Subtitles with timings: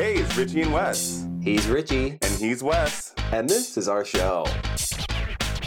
[0.00, 1.26] Hey, it's Richy and Wes.
[1.42, 3.12] He's Richy, And he's Wes.
[3.32, 4.46] and this is our show.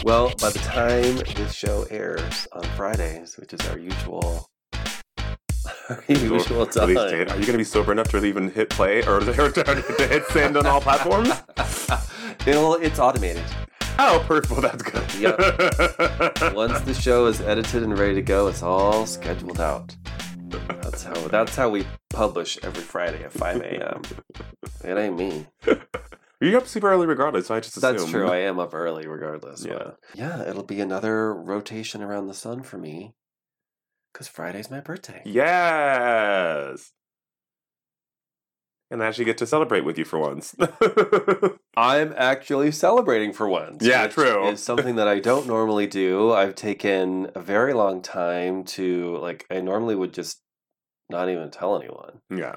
[0.02, 4.50] Well, by the time this show airs on Fridays, which is our usual,
[5.88, 6.98] our usual time.
[6.98, 10.26] Are you going to be sober enough to even hit play or to to hit
[10.26, 11.30] send on all platforms?
[12.44, 13.44] It'll, it's automated.
[14.00, 14.50] Oh, perfect.
[14.50, 15.14] Well, that's good.
[15.14, 16.54] Yep.
[16.56, 19.96] Once the show is edited and ready to go, it's all scheduled out.
[20.82, 24.02] That's how that's how we publish every Friday at 5 a.m.
[24.84, 25.46] It ain't me.
[26.40, 27.92] You're up super early regardless, so I just assume.
[27.96, 28.28] That's true.
[28.28, 29.64] I am up early regardless.
[29.64, 29.74] Yeah.
[29.78, 33.14] but- yeah, it'll be another rotation around the sun for me.
[34.12, 35.22] Because Friday's my birthday.
[35.24, 36.92] Yes.
[38.90, 40.54] And I actually get to celebrate with you for once.
[41.76, 43.84] I'm actually celebrating for once.
[43.84, 44.46] Yeah, true.
[44.48, 46.32] Is something that I don't normally do.
[46.32, 49.46] I've taken a very long time to like.
[49.50, 50.42] I normally would just
[51.10, 52.20] not even tell anyone.
[52.30, 52.56] yeah.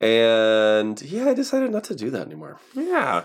[0.00, 2.58] And yeah, I decided not to do that anymore.
[2.74, 3.24] Yeah.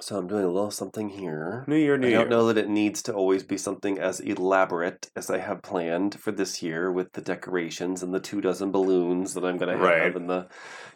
[0.00, 1.64] So I'm doing a little something here.
[1.66, 2.18] New Year, New I Year.
[2.20, 5.60] I don't know that it needs to always be something as elaborate as I have
[5.62, 9.76] planned for this year with the decorations and the two dozen balloons that I'm going
[9.76, 10.16] to have Right.
[10.16, 10.46] and the,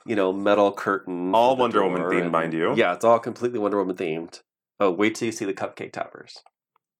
[0.06, 1.34] you know, metal curtain.
[1.34, 2.74] All Wonder Woman themed, mind you.
[2.74, 4.40] Yeah, it's all completely Wonder Woman themed.
[4.80, 6.38] Oh, wait till you see the cupcake toppers.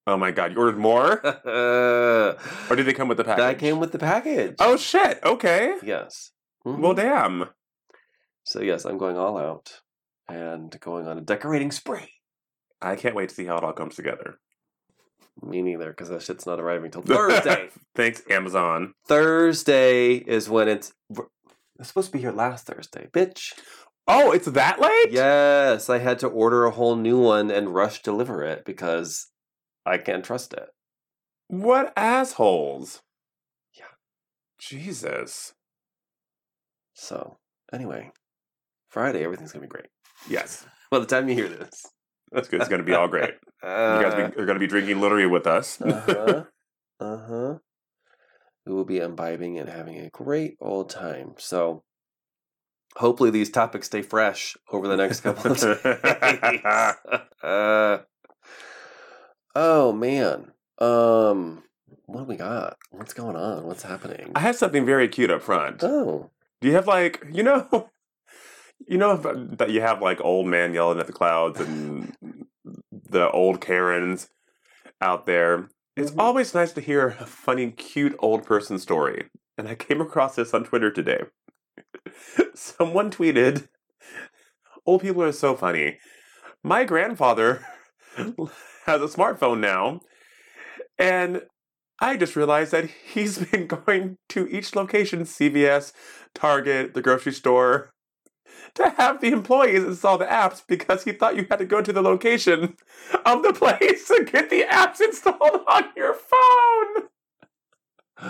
[0.07, 1.21] Oh my god, you ordered more?
[2.69, 3.43] Or did they come with the package?
[3.43, 4.55] That came with the package.
[4.59, 5.75] Oh shit, okay.
[5.83, 6.31] yes.
[6.65, 6.79] Mhm.
[6.79, 7.49] Well, damn.
[8.43, 9.81] so yes, I'm going all out
[10.27, 12.11] and going on a decorating spree.
[12.81, 14.39] I can't wait to see how it all comes together.
[15.41, 17.69] Me neither, because that shit's not arriving till Thursday.
[17.95, 18.93] Thanks, Amazon.
[19.07, 20.93] Thursday is when it's.
[21.79, 23.53] It's supposed to be here last Thursday, bitch.
[24.07, 25.11] Oh, it's that late?
[25.11, 29.27] Yes, I had to order a whole new one and rush deliver it because
[29.87, 30.69] I can't trust it.
[31.47, 33.01] What assholes?
[33.73, 33.85] Yeah.
[34.59, 35.53] Jesus.
[36.93, 37.37] So,
[37.71, 38.11] anyway,
[38.89, 39.87] Friday, everything's gonna be great.
[40.29, 40.65] Yes.
[40.91, 41.85] By the time you hear this,
[42.31, 42.61] That's good.
[42.61, 43.35] It's going to be all great.
[43.63, 45.81] You guys be, are going to be drinking literally with us.
[45.81, 46.43] uh huh,
[46.99, 47.55] uh huh.
[48.65, 51.33] We will be imbibing and having a great old time.
[51.37, 51.83] So,
[52.95, 56.63] hopefully, these topics stay fresh over the next couple of days.
[57.43, 57.97] uh,
[59.59, 60.51] oh man.
[60.79, 61.63] Um,
[62.05, 62.77] what do we got?
[62.91, 63.65] What's going on?
[63.65, 64.31] What's happening?
[64.35, 65.83] I have something very cute up front.
[65.83, 66.29] Oh,
[66.61, 67.89] Do you have like, you know,
[68.87, 72.13] you know that you have like old man yelling at the clouds and
[73.09, 74.29] the old Karens
[75.01, 75.69] out there.
[75.95, 76.19] It's Mhm.
[76.19, 79.29] always nice to hear a funny, cute old person story.
[79.57, 81.23] And I came across this on Twitter today.
[82.53, 83.67] Someone tweeted,
[84.85, 85.97] Old people are so funny.
[86.63, 87.65] My grandfather
[88.85, 90.01] has a smartphone now,
[90.97, 91.43] and
[91.99, 95.93] I just realized that he's been going to each location CVS,
[96.33, 97.91] Target, the grocery store
[98.75, 101.93] to have the employees install the apps because he thought you had to go to
[101.93, 102.75] the location
[103.25, 107.09] of the place to get the apps installed on your phone.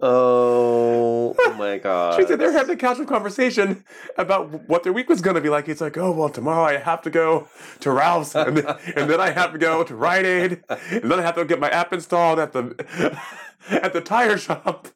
[0.00, 2.18] oh oh my god!
[2.18, 3.84] She said they're having a casual conversation
[4.16, 5.66] about what their week was going to be like.
[5.66, 7.48] He's like, "Oh well, tomorrow I have to go
[7.80, 11.18] to Ralph's, and then, and then I have to go to Rite Aid, and then
[11.18, 13.18] I have to get my app installed at the
[13.70, 14.88] at the tire shop."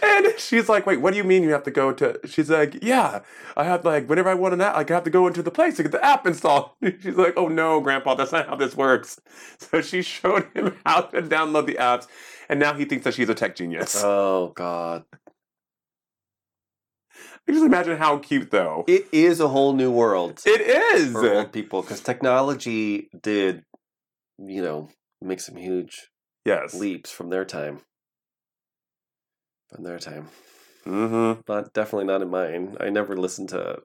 [0.00, 2.82] And she's like, "Wait, what do you mean you have to go to?" She's like,
[2.82, 3.20] "Yeah,
[3.56, 5.50] I have like whenever I want an app, like I have to go into the
[5.50, 8.76] place to get the app installed." She's like, "Oh no, Grandpa, that's not how this
[8.76, 9.20] works."
[9.58, 12.06] So she showed him how to download the apps,
[12.52, 13.96] and now he thinks that she's a tech genius.
[14.04, 15.04] Oh god!
[17.48, 18.84] I just imagine how cute though.
[18.86, 21.12] It is a whole new world It is.
[21.12, 23.64] for old people because technology did,
[24.38, 24.90] you know,
[25.20, 26.08] make some huge
[26.44, 26.74] Yes.
[26.74, 27.80] leaps from their time.
[29.72, 30.28] From their time.
[30.84, 31.40] Mm-hmm.
[31.48, 32.76] Not definitely not in mine.
[32.80, 33.82] I never listened to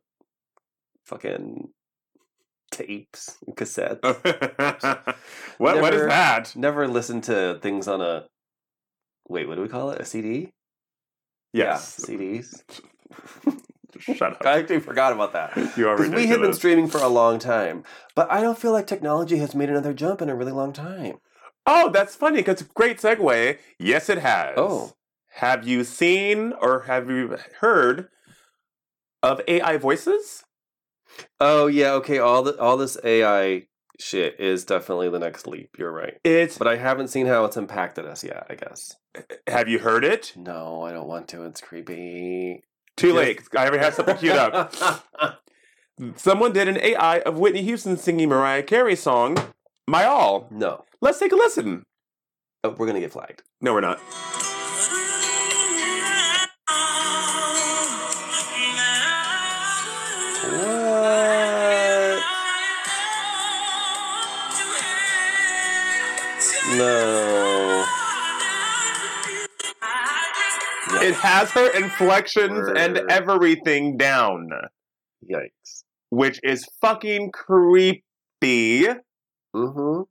[1.05, 1.69] fucking
[2.71, 4.03] tapes and cassettes.
[5.57, 5.79] what?
[5.81, 6.55] What is that?
[6.55, 8.25] Never listened to things on a
[9.27, 9.47] wait.
[9.47, 10.01] What do we call it?
[10.01, 10.53] A CD?
[11.53, 12.05] Yes.
[12.07, 12.63] Yeah, CDs.
[13.99, 14.41] Shut up.
[14.45, 15.55] I actually forgot about that.
[15.77, 17.83] You are Because we have been streaming for a long time,
[18.15, 21.17] but I don't feel like technology has made another jump in a really long time.
[21.65, 23.57] Oh, that's funny because great segue.
[23.79, 24.53] Yes, it has.
[24.57, 24.93] Oh.
[25.35, 28.07] Have you seen or have you heard
[29.21, 30.43] of AI voices?
[31.39, 32.19] Oh yeah, okay.
[32.19, 33.63] All the all this AI
[33.99, 35.75] shit is definitely the next leap.
[35.77, 36.57] You're right, It's.
[36.57, 38.45] but I haven't seen how it's impacted us yet.
[38.49, 38.95] I guess.
[39.47, 40.33] Have you heard it?
[40.35, 41.43] No, I don't want to.
[41.43, 42.63] It's creepy.
[42.95, 43.15] Too Yes.
[43.15, 43.41] late.
[43.55, 44.73] I already have something queued up.
[45.99, 49.35] Mm, someone did an AI of Whitney Houston singing Mariah Carey's song,
[49.87, 50.47] My All.
[50.51, 51.81] no, Let's take a listen.
[52.63, 53.41] oh, we're gonna get flagged.
[53.61, 53.99] No, we're not.
[71.17, 74.49] Has her inflections and everything down,
[75.29, 75.83] Yikes.
[76.09, 78.01] which is fucking creepy.
[79.55, 80.01] Mm-hmm.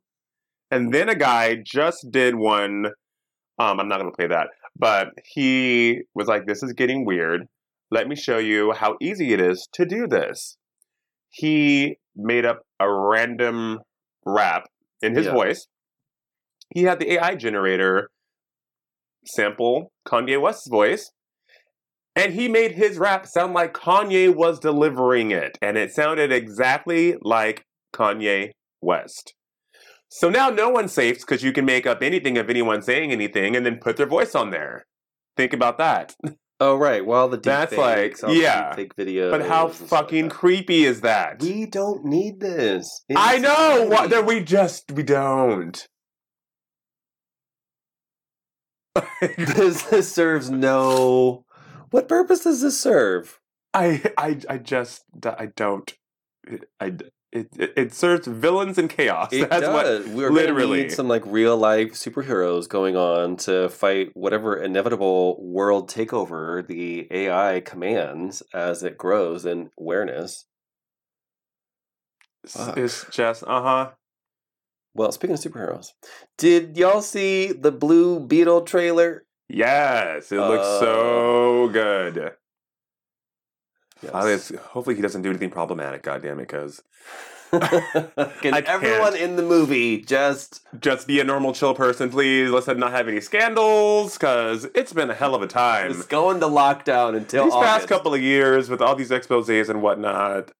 [0.71, 2.87] And then a guy just did one.
[3.59, 7.47] Um, I'm not going to play that, but he was like, "This is getting weird.
[7.89, 10.57] Let me show you how easy it is to do this."
[11.29, 13.79] He made up a random
[14.25, 14.63] rap
[15.01, 15.33] in his Yeah.
[15.33, 15.67] voice.
[16.73, 18.09] He had the AI generator
[19.27, 21.11] sample Kanye West's voice,
[22.15, 27.15] and he made his rap sound like Kanye was delivering it, and it sounded exactly
[27.21, 27.63] like
[27.93, 28.51] Kanye
[28.81, 29.33] West.
[30.09, 33.55] So now no one's safe because you can make up anything of anyone saying anything
[33.55, 34.85] and then put their voice on there.
[35.35, 36.15] Think about that.
[36.59, 37.05] Oh right.
[37.05, 38.73] Well, the deep That's like- fakes, the yeah.
[38.73, 39.29] fake videos.
[39.29, 41.39] But how stuff like fucking creepy is that?
[41.41, 43.03] We don't need this.
[43.09, 44.07] in I know society.
[44.09, 45.85] that we just we don't.
[49.37, 51.45] this, this serves no.
[51.91, 53.39] What purpose does this serve?
[53.73, 55.93] I I I just I don't.
[56.79, 56.93] I
[57.31, 59.31] it it, it serves villains and chaos.
[59.31, 60.07] It That's what does.
[60.07, 60.83] We're literally.
[60.83, 67.07] need some like real life superheroes going on to fight whatever inevitable world takeover the
[67.11, 70.45] AI commands as it grows in awareness.
[72.47, 72.77] Fuck.
[72.77, 73.91] It's just uh huh.
[74.97, 75.93] Well, speaking of superheroes,
[76.39, 79.23] did y'all see the Blue Beetle trailer?
[79.47, 82.33] Yes, it looks Uh, so good.
[84.01, 84.25] Yes.
[84.51, 86.01] It's- hopefully he doesn't do anything problematic.
[86.03, 86.81] God damn it, because
[87.51, 89.21] Can I everyone can't.
[89.21, 92.49] in the movie just just be a normal, chill person, please.
[92.49, 95.93] Let's not have any scandals, because it's been a hell of a time.
[95.93, 99.81] just go into lockdown until These past couple of years with all these exposes and
[99.81, 100.51] whatnot.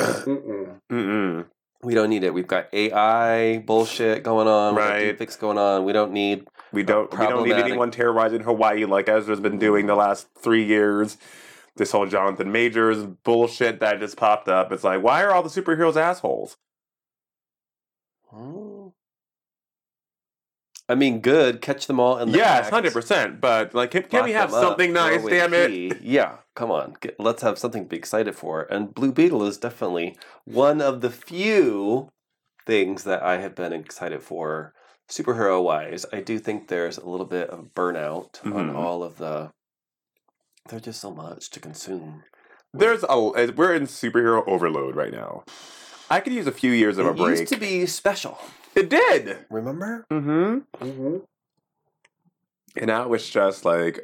[0.00, 0.80] Mm-mm.
[0.90, 1.46] Mm-mm.
[1.82, 2.32] We don't need it.
[2.32, 4.76] We've got AI bullshit going on.
[4.76, 5.18] Right.
[5.18, 5.84] deepfakes going on.
[5.84, 6.46] We don't need.
[6.72, 7.10] We don't.
[7.10, 11.18] We don't need anyone terrorizing Hawaii like Ezra's been doing the last three years.
[11.76, 14.70] This whole Jonathan Majors bullshit that just popped up.
[14.72, 16.56] It's like, why are all the superheroes assholes?
[18.30, 18.88] Hmm.
[20.88, 21.62] I mean, good.
[21.62, 23.40] Catch them all in the Yes, hundred percent.
[23.40, 25.24] But like, can, can we have them up, something nice?
[25.24, 26.02] Damn it!
[26.02, 26.94] Yeah, come on.
[27.00, 28.62] Get, let's have something to be excited for.
[28.70, 32.08] And Blue Beetle is definitely one of the few
[32.66, 34.72] things that I have been excited for
[35.10, 36.06] superhero wise.
[36.12, 38.74] I do think there's a little bit of burnout on Mhm.
[38.76, 39.50] all of the.
[40.68, 42.22] There's just so much to consume.
[42.72, 43.18] There's a
[43.52, 45.44] we're in superhero overload right now.
[46.08, 47.36] I could use a few years of a break.
[47.36, 48.38] it used to be special.
[48.74, 49.44] it did.
[49.50, 50.06] Remember?
[50.10, 50.58] Mm-hmm.
[50.84, 51.16] Mm-hmm.
[52.76, 54.00] And now it's just like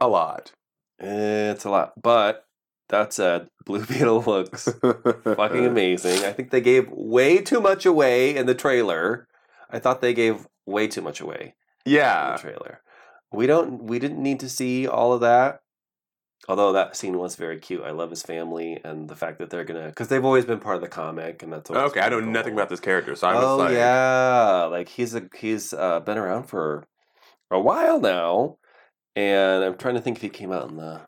[0.00, 0.52] a lot.
[0.98, 2.44] It's a lot, but
[2.88, 6.24] that said, Blue Beetle looks fucking amazing.
[6.24, 9.26] I think they gave way too much away in the trailer.
[9.70, 11.54] I thought they gave way too much away
[11.84, 12.32] in Yeah.
[12.36, 12.80] the trailer.
[13.32, 13.82] We don't.
[13.84, 15.60] We didn't need to see all of that.
[16.48, 17.82] Although that scene was very cute.
[17.82, 20.76] I love his family and the fact that they're gonna because they've always been part
[20.76, 23.34] of the comic and that's Okay, I know been nothing about this character, so I
[23.34, 26.84] was oh like, yeah, like he's a he's uh, been around for
[27.50, 28.58] a while now,
[29.16, 31.00] and I'm trying to think if he came out in the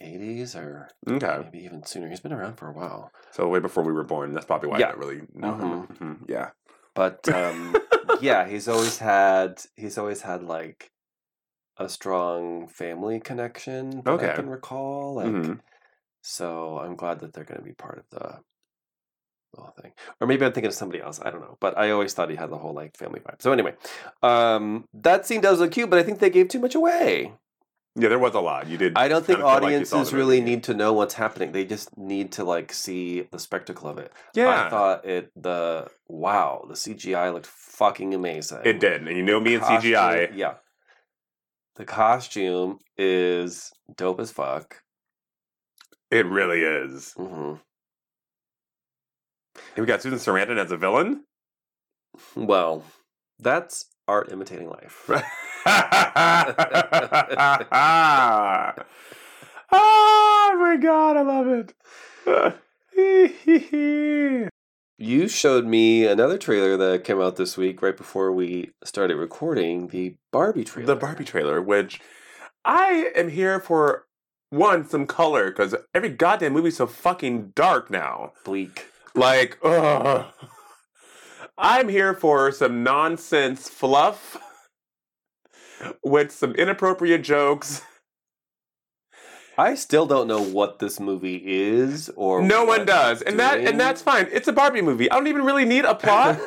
[0.00, 1.40] 80s or okay.
[1.44, 2.08] maybe even sooner.
[2.08, 3.10] He's been around for a while.
[3.30, 4.34] So way before we were born.
[4.34, 4.88] That's probably why Yeah.
[4.88, 5.86] I don't really know him.
[5.86, 5.98] Mhm.
[5.98, 6.50] Mhm, Yeah.
[6.94, 7.76] But um,
[8.20, 10.90] yeah, he's always had he's always had like
[11.78, 15.14] a strong family connection that I can recall.
[15.14, 15.60] Like Mhm.
[16.22, 18.40] so I'm glad that they're gonna be part of the
[19.56, 19.92] the whole thing.
[20.20, 21.20] Or maybe I'm thinking of somebody else.
[21.22, 21.56] I don't know.
[21.60, 23.42] But I always thought he had the whole like family vibe.
[23.42, 23.74] So anyway,
[24.22, 27.32] um, that scene does look cute, but I think they gave too much away.
[27.98, 28.68] Yeah, there was a lot.
[28.68, 28.92] You did.
[28.94, 31.52] I don't think kinda like audiences really need to know what's happening.
[31.52, 34.12] They just need to like see the spectacle of it.
[34.34, 38.60] Yeah, I thought it the wow, the CGI looked fucking amazing.
[38.64, 39.08] it did.
[39.08, 40.36] And you know me and CGI.
[40.36, 40.54] Yeah.
[41.76, 44.82] The costume is dope as fuck.
[46.10, 47.12] It really is.
[47.12, 47.54] hmm
[49.76, 51.24] And we got Susan Sarandon as a villain.
[52.34, 52.82] Well,
[53.38, 55.04] that's art imitating life.
[55.08, 55.22] oh
[60.58, 61.48] my god, I love
[62.26, 62.54] it.
[64.98, 69.88] You showed me another trailer that came out this week right before we started recording
[69.88, 70.86] the Barbie trailer.
[70.86, 72.00] the Barbie trailer, which
[72.64, 74.06] I am here for
[74.48, 78.32] one, some color, because every goddamn movie's so fucking dark now.
[78.42, 78.86] bleak.
[79.16, 80.26] Like, ugh.
[81.58, 84.36] I'm here for some nonsense fluff
[86.04, 87.82] with some inappropriate jokes.
[89.58, 93.80] I still don't know what this movie is or no one does, and that and
[93.80, 94.28] that's fine.
[94.30, 95.10] It's a Barbie movie.
[95.10, 96.38] I don't even really need a plot.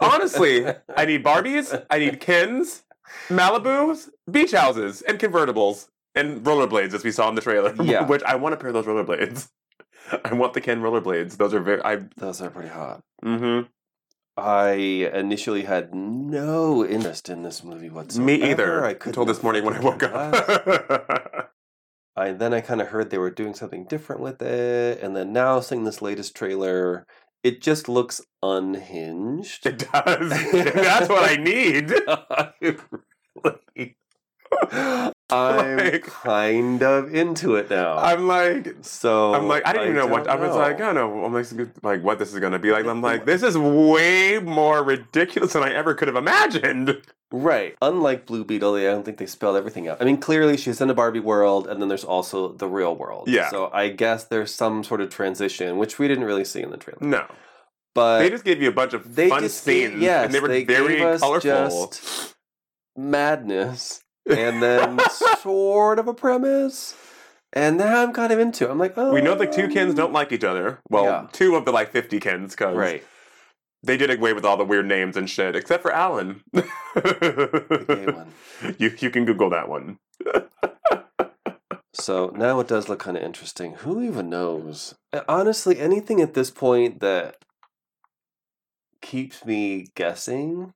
[0.00, 1.84] Honestly, I need Barbies.
[1.90, 2.84] I need Kens.
[3.28, 7.74] Malibu's, beach houses, and convertibles, and rollerblades, as we saw in the trailer.
[7.82, 8.06] Yeah.
[8.06, 9.48] Which I want a pair of those rollerblades.
[10.24, 11.36] I want the Ken rollerblades.
[11.36, 11.82] Those are very.
[11.82, 12.00] I.
[12.16, 13.02] Those are pretty hot.
[13.24, 13.68] Mm-hmm.
[14.36, 14.72] I
[15.12, 18.24] initially had no interest in this movie whatsoever.
[18.24, 18.84] Me either.
[18.84, 21.50] I couldn't until this morning when I woke up.
[22.16, 25.32] I then I kind of heard they were doing something different with it, and then
[25.32, 27.06] now seeing this latest trailer,
[27.42, 29.66] it just looks unhinged.
[29.66, 30.30] it does.
[30.52, 31.92] That's what I need.
[35.32, 37.96] I'm Like- kind of into it now.
[37.96, 40.76] I'm like, so I'm like, I didn't even know what I was like.
[40.76, 41.24] I don't know.
[41.24, 41.46] I'm like,
[41.82, 42.86] like what this is gonna be like.
[42.86, 47.02] I'm like, this is way more ridiculous than I ever could have imagined.
[47.34, 47.74] Right.
[47.80, 50.02] Unlike Blue Beetle, I don't think they spelled everything out.
[50.02, 53.26] I mean, clearly she's in a Barbie world, and then there's also the real world.
[53.28, 53.48] Yeah.
[53.48, 56.76] So I guess there's some sort of transition, which we didn't really see in the
[56.76, 56.98] trailer.
[57.00, 57.24] No,
[57.94, 60.34] But they just gave you a bunch of they fun just gave- scenes, yes, and
[60.34, 61.86] they were they very gave us colorful.
[61.88, 62.34] just
[62.96, 64.98] madness, and then
[65.40, 66.96] sort of a premise.
[67.52, 68.66] And now I'm kind of into.
[68.66, 68.70] it.
[68.70, 70.80] I'm like, oh, we know the two Kens don't like each other.
[70.88, 71.26] Well, Yeah.
[71.32, 73.04] two of the like 50 Kens, because right.
[73.82, 76.42] they did away with all the weird names and shit, except for Alan.
[76.52, 78.32] The gay one.
[78.78, 79.98] You you can Google that one.
[81.94, 83.74] So now it does look kind of interesting.
[83.80, 84.94] Who even knows?
[85.28, 87.36] Honestly, anything at this point that
[89.02, 90.72] keeps me guessing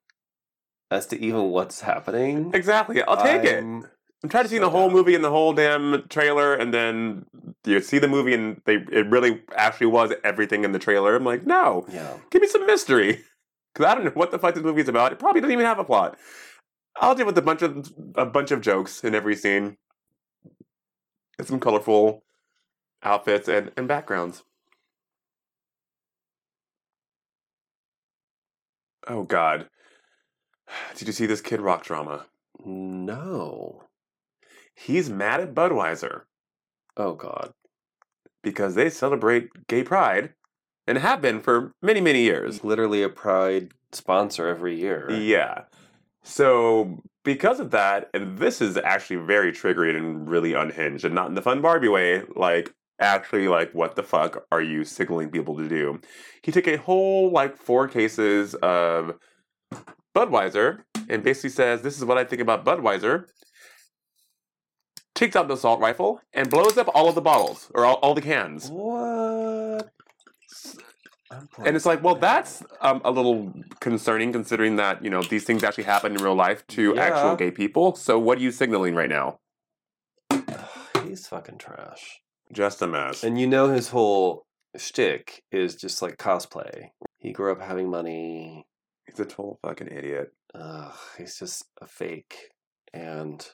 [0.90, 2.50] as to even what's happening.
[2.54, 3.02] Exactly.
[3.02, 3.56] I'll take it.
[3.56, 3.88] I'm-
[4.22, 4.96] I'm trying to see so the whole down.
[4.96, 7.26] movie and the whole damn trailer, and then
[7.64, 11.14] you see the movie and they it really actually was everything in the trailer.
[11.14, 12.16] I'm like, no, Yeah.
[12.30, 13.22] give me some mystery,
[13.74, 15.12] because I don't know what the fuck this movie is about.
[15.12, 16.18] It probably doesn't even have a plot.
[16.96, 19.76] I'll deal with a bunch of a bunch of jokes in every scene,
[21.38, 22.24] and some colorful
[23.02, 24.42] outfits and and backgrounds.
[29.06, 29.68] Oh God,
[30.96, 32.26] did you see this Kid Rock drama?
[32.64, 33.84] No.
[34.74, 36.22] He's mad at Budweiser.
[36.96, 37.52] Oh God.
[38.42, 40.32] because they celebrate gay pride
[40.86, 42.62] and have been for many, many years.
[42.62, 45.10] Literally a Pride sponsor every year.
[45.10, 45.62] Yeah.
[46.22, 51.28] So, because of that, and this is actually very triggering and really unhinged, and not
[51.28, 55.56] in the fun Barbie way, like, actually, like, what the fuck are you signaling people
[55.56, 56.00] to do?
[56.42, 59.14] He took a whole, like, four cases of
[60.16, 60.78] Budweiser
[61.10, 63.26] and basically says, This is what I think about Budweiser.
[65.14, 68.14] Takes out the assault rifle and blows up all of the bottles or all, all
[68.14, 68.70] the cans.
[68.70, 69.90] What?
[71.64, 75.64] And it's like, well, that's um, a little concerning considering that, you know, these things
[75.64, 77.02] actually happen in real life to Yeah.
[77.02, 77.94] actual gay people.
[77.96, 79.38] So what are you signaling right now?
[81.04, 82.20] He's fucking trash.
[82.52, 83.24] Just a mess.
[83.24, 84.46] And you know his whole
[84.76, 86.90] shtick is just like cosplay.
[87.18, 88.66] He grew up having money.
[89.18, 90.32] A total fucking idiot.
[90.54, 92.50] Ugh, he's just a fake.
[92.92, 93.46] And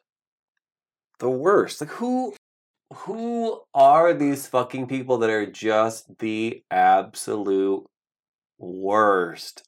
[1.18, 1.80] the worst.
[1.80, 2.34] Like who
[2.92, 7.84] who are these fucking people that are just the absolute
[8.58, 9.66] worst?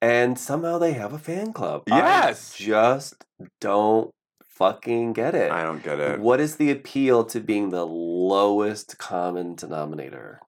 [0.00, 1.82] And somehow they have a fan club.
[1.88, 2.54] Yes!
[2.54, 3.24] I just
[3.60, 4.12] don't
[4.44, 5.50] fucking get it.
[5.52, 6.20] I don't get it.
[6.20, 10.40] What is the appeal to being the lowest common denominator?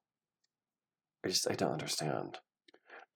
[1.24, 2.38] I just I don't understand.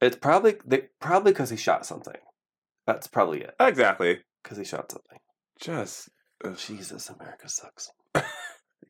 [0.00, 2.16] It's probably they, probably because he shot something.
[2.86, 3.54] That's probably it.
[3.58, 4.20] Exactly.
[4.42, 5.18] Because he shot something.
[5.60, 6.10] Just
[6.44, 6.56] ugh.
[6.56, 7.90] Jesus, America sucks.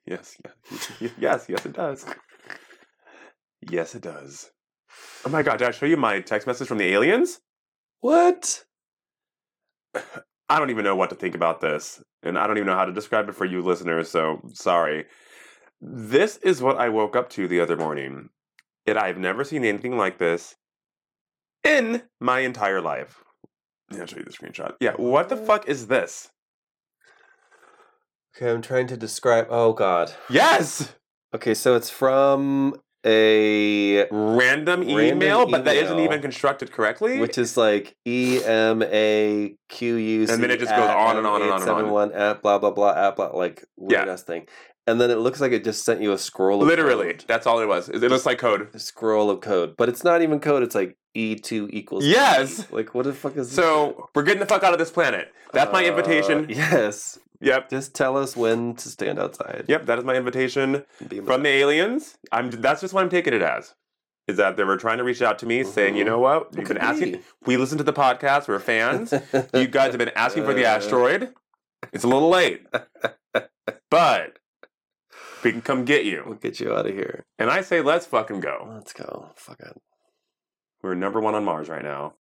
[0.07, 2.05] yes, yes, yes, yes, it does.
[3.71, 4.51] Yes, it does.
[5.25, 7.41] Oh my god, did I show you my text message from the aliens?
[8.01, 8.65] What?
[10.49, 12.85] I don't even know what to think about this, and I don't even know how
[12.85, 15.07] to describe it for you listeners, so sorry.
[15.81, 18.29] This is what I woke up to the other morning.
[18.87, 20.55] And I've never seen anything like this
[21.65, 23.23] in my entire life.
[23.93, 24.75] Yeah, I'll show you the screenshot.
[24.81, 26.31] Yeah, what the fuck is this?
[28.37, 29.47] Okay, I'm trying to describe.
[29.51, 30.13] Oh God.
[30.29, 30.95] Yes!
[31.35, 32.75] Okay, so it's from
[33.07, 37.19] a Random, Random email, but that isn't even constructed correctly.
[37.21, 40.33] which is like E M A Q U C.
[40.33, 41.77] And then it just goes on and on and on and on.
[41.77, 44.17] Seven one at blah blah blah at blah like weird Yeah.
[44.17, 44.47] thing,
[44.87, 46.63] and then it looks like it just sent you a scroll.
[46.63, 47.25] Of Literally, code.
[47.27, 47.89] that's all it was.
[47.89, 48.69] It looks like code.
[48.75, 50.63] a scroll of code, but it's not even code.
[50.63, 52.05] It's like E two equals.
[52.05, 52.61] Yes!
[52.61, 52.65] E.
[52.71, 55.33] Like what the fuck is this So, we're getting the fuck out of this planet.
[55.53, 56.47] That's my Uh, invitation.
[56.49, 57.69] Yes, Yep.
[57.71, 59.65] just tell us when to stand outside.
[59.69, 60.85] Yep, that is my invitation.
[61.25, 62.17] from the aliens.
[62.33, 63.75] I'm that's just what I'm taking it as.
[64.27, 66.07] Is that they were trying to reach out to me, saying, you Mhm.
[66.07, 67.23] know what, we've been asking.
[67.45, 68.49] We listen to the podcast.
[68.49, 69.13] We're fans.
[69.53, 70.69] you guys have been asking for the Uh.
[70.71, 71.35] asteroid.
[71.93, 72.67] It's a little late,
[73.91, 74.39] but
[75.45, 76.23] we can come get you.
[76.27, 77.25] We'll get you out of here.
[77.39, 78.69] And I say, let's fucking go.
[78.73, 79.31] Let's go.
[79.37, 79.77] Fuck it.
[80.83, 82.15] We're number one on Mars right now.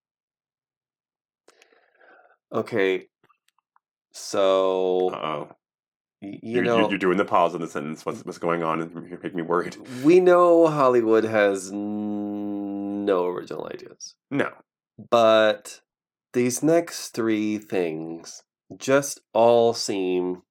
[2.52, 3.07] Okay.
[4.12, 5.49] So Uh oh.
[6.21, 8.07] you You're, know, you're, you're doing the pause in the sentence.
[8.07, 8.81] What's, what's going on?
[8.81, 9.76] And you're making me worried.
[10.02, 14.50] we know Hollywood has n- no original ideas, No.
[15.11, 15.81] but
[16.33, 18.43] these next three things
[18.78, 20.43] just all seem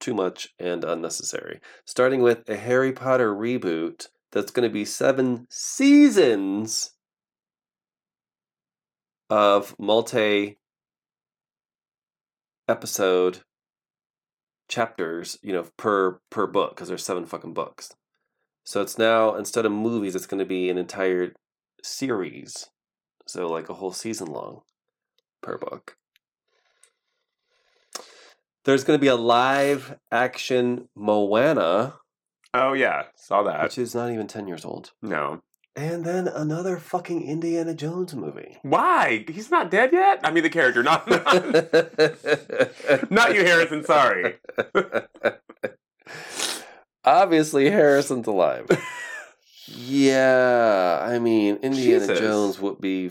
[0.00, 1.60] too much and unnecessary.
[1.84, 6.92] Starting with a Harry Potter reboot that's going to be seven seasons
[9.30, 10.58] of multi
[12.68, 13.40] episode
[14.68, 17.94] chapters, you know, per per book because there's seven fucking books.
[18.64, 21.32] So it's now instead of movies, it's going to be an entire
[21.82, 22.68] series.
[23.26, 24.62] So like a whole season long
[25.42, 25.96] per book.
[28.66, 31.94] There's going to be a live action Moana,
[32.52, 33.04] Oh, yeah.
[33.14, 33.62] Saw that.
[33.64, 34.92] which is not even 10 years old.
[35.02, 35.42] No.
[35.76, 38.56] And then another fucking Indiana Jones movie.
[38.62, 39.26] Why?
[39.28, 40.20] He's not dead yet?
[40.24, 41.24] I mean, the character, not, not,
[43.10, 43.84] not you, Harrison.
[43.84, 44.36] Sorry.
[47.04, 48.66] Obviously, Harrison's alive.
[49.66, 52.18] yeah, I mean, Indiana Jesus.
[52.18, 53.10] Jones would be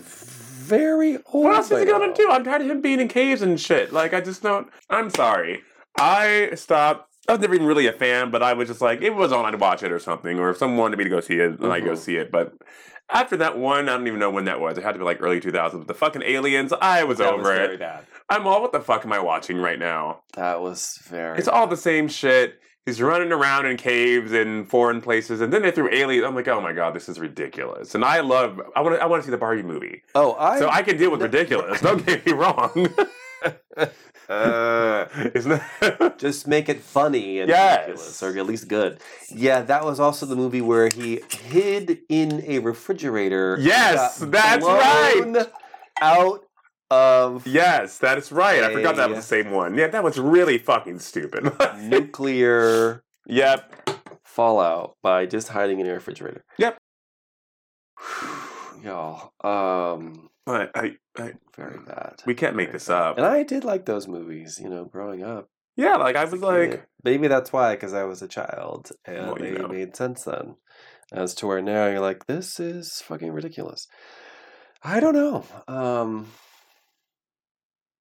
[0.65, 1.45] very old.
[1.45, 2.29] What else is he gonna do?
[2.31, 3.93] I'm tired of him being in caves and shit.
[3.93, 4.67] Like, I just don't.
[4.89, 5.61] I'm sorry.
[5.97, 7.11] I stopped.
[7.27, 9.45] I was never even really a fan, but I was just like, it was on,
[9.45, 10.37] I'd watch it or something.
[10.37, 11.97] Or if someone wanted me to go see it, then I'd go Mhm.
[11.97, 12.31] see it.
[12.31, 12.53] But
[13.09, 14.77] after that one, I don't even know when that was.
[14.77, 15.87] It had to be like early 2000s.
[15.87, 17.79] The fucking aliens, I was That over was very it.
[17.79, 18.05] bad.
[18.29, 20.21] I'm all, what the fuck am I watching right now?
[20.35, 21.37] That was very.
[21.39, 22.59] It's all the same shit.
[22.85, 26.23] He's running around in caves in foreign places, and then they threw aliens.
[26.23, 27.95] I'm like, oh my god, this is ridiculous.
[27.95, 30.59] And I love, I want to, I want to see the Barbie movie, Oh, I.
[30.59, 31.81] so I can deal with ridiculous.
[31.81, 32.69] Don't get me wrong.
[34.29, 36.15] uh, isn't that?
[36.19, 37.87] just make it funny and Yes.
[37.87, 38.99] ridiculous, or at least good.
[39.29, 43.57] Yeah, that was also the movie where he hid in a refrigerator.
[43.59, 45.47] Yes, that's right.
[46.01, 46.44] Out
[46.91, 48.63] of yes, that is right.
[48.63, 49.75] I forgot that was the same one.
[49.75, 51.51] Yeah, that was really fucking stupid.
[51.79, 53.89] nuclear yep.
[54.23, 56.43] fallout by just hiding in a refrigerator.
[56.57, 56.77] Yep.
[58.83, 62.21] Y'all, um, I, I, I, very bad.
[62.27, 63.17] we can't make this up.
[63.17, 65.47] And I did like those movies, you know, growing up.
[65.75, 69.39] Yeah, like I was like, maybe that's why, because I was a child, and Well,
[69.41, 69.67] you they know.
[69.67, 70.55] made sense then.
[71.11, 73.87] As to where now you're like, this is fucking ridiculous.
[74.83, 75.45] I don't know.
[75.67, 76.27] Um,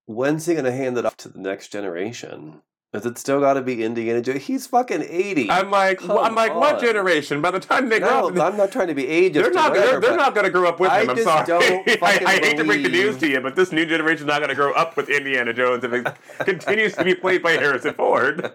[0.05, 2.61] when's he gonna hand it off to the next generation?
[2.93, 4.45] Is it still got to be Indiana Jones?
[4.45, 5.51] He's fucking eighty.
[5.51, 7.41] I'm like, Come I'm like, what generation?
[7.41, 9.33] By the time they grow no, up, I'm not trying to be ageist.
[9.33, 9.71] They're not.
[9.71, 11.09] whatever, They're, they're not going to grow up with I him.
[11.09, 11.83] I'm just sorry.
[12.01, 14.39] I, I hate to break the news to you, but this new generation is not
[14.39, 16.07] going to grow up with Indiana Jones if it
[16.39, 18.53] continues to be played by Harrison Ford.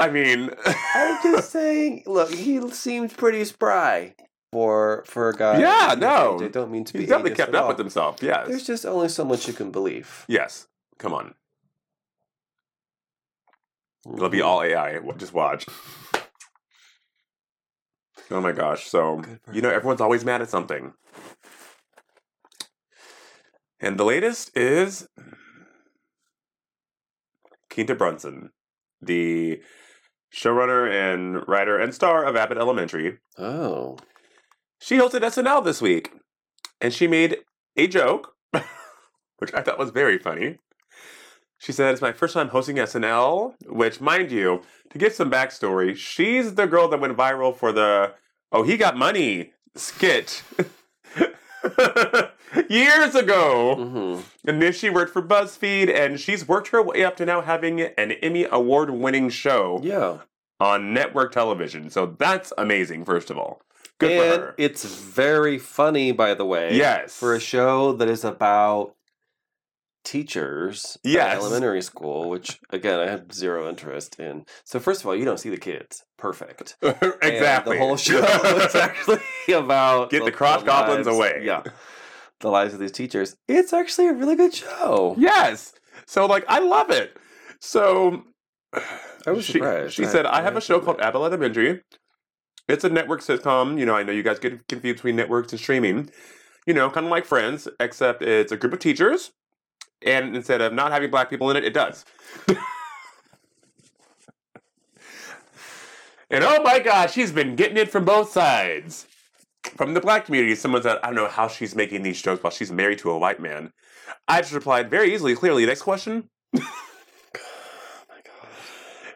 [0.00, 0.50] I mean,
[0.96, 2.02] I'm just saying.
[2.06, 4.16] Look, he seems pretty spry
[4.52, 5.60] for for a guy.
[5.60, 6.40] Yeah, no.
[6.42, 7.06] I don't mean to he's be.
[7.06, 7.68] definitely ageist kept up all.
[7.68, 8.16] with himself.
[8.20, 8.48] Yes.
[8.48, 10.24] There's just only so much you can believe.
[10.26, 10.66] yes.
[11.00, 11.34] Come on.
[14.06, 14.44] It'll be Mhm.
[14.44, 14.98] all AI.
[15.16, 15.64] Just watch.
[18.30, 18.86] Oh my gosh.
[18.86, 20.92] So, you know, everyone's always mad at something.
[23.80, 25.08] And the latest is
[27.70, 28.52] Quinta Brunson,
[29.00, 29.62] the
[30.32, 33.18] showrunner and writer and star of Abbott Elementary.
[33.38, 33.96] Oh,
[34.78, 36.12] She hosted SNL this week,
[36.80, 37.44] and she made
[37.76, 38.34] a joke,
[39.38, 40.58] which I thought was very funny.
[41.60, 45.94] She said, It's my first time hosting SNL, which, mind you, to give some backstory,
[45.94, 48.14] she's the girl that went viral for the
[48.50, 50.42] Oh, he got money skit
[52.68, 53.76] years ago.
[53.76, 57.42] hmm And then she worked for BuzzFeed, and she's worked her way up to now
[57.42, 60.18] having an Emmy Award winning show yeah.
[60.58, 61.90] on network television.
[61.90, 63.60] So that's amazing, first of all.
[63.98, 64.54] Good and for her.
[64.56, 66.74] it's very funny, by the way.
[66.74, 67.14] Yes.
[67.14, 68.94] For a show that is about
[70.04, 71.36] teachers at Yes.
[71.38, 74.44] elementary school, which again I have zero interest in.
[74.64, 76.02] So first of all, you don't see the kids.
[76.18, 76.76] Perfect.
[76.82, 77.76] And exactly.
[77.76, 78.18] the whole show
[78.64, 79.20] is actually
[79.52, 81.42] about Get the cross goblins lives- away.
[81.44, 81.62] Yeah.
[82.40, 83.36] The lives of these teachers.
[83.48, 85.14] It's actually a really good show.
[85.18, 85.72] yes.
[86.06, 87.16] So like I love it.
[87.60, 88.22] So
[89.26, 89.94] I was she, surprised.
[89.94, 91.82] She I- said, I I have a show called admit." Abbott Elementary.
[92.68, 93.78] It's a network sitcom.
[93.78, 96.10] You know, I know you guys get confused between networks and streaming.
[96.66, 99.32] You know, kind of like Friends, except it's a group of teachers.
[100.02, 102.04] And instead of not having black people in it, it does.
[102.48, 102.56] and
[106.42, 109.06] oh my gosh, she's been getting it from both sides.
[109.76, 112.50] From the black community, someone said, I don't know how she's making these jokes while
[112.50, 113.72] she's married to a white man.
[114.26, 115.66] I just replied very easily, clearly.
[115.66, 116.30] Next question.
[116.56, 116.74] Oh.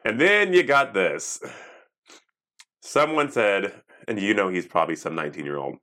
[0.07, 1.40] And then you got this.
[2.83, 3.73] Someone said,
[4.07, 5.77] and you know he's probably some 19 year old.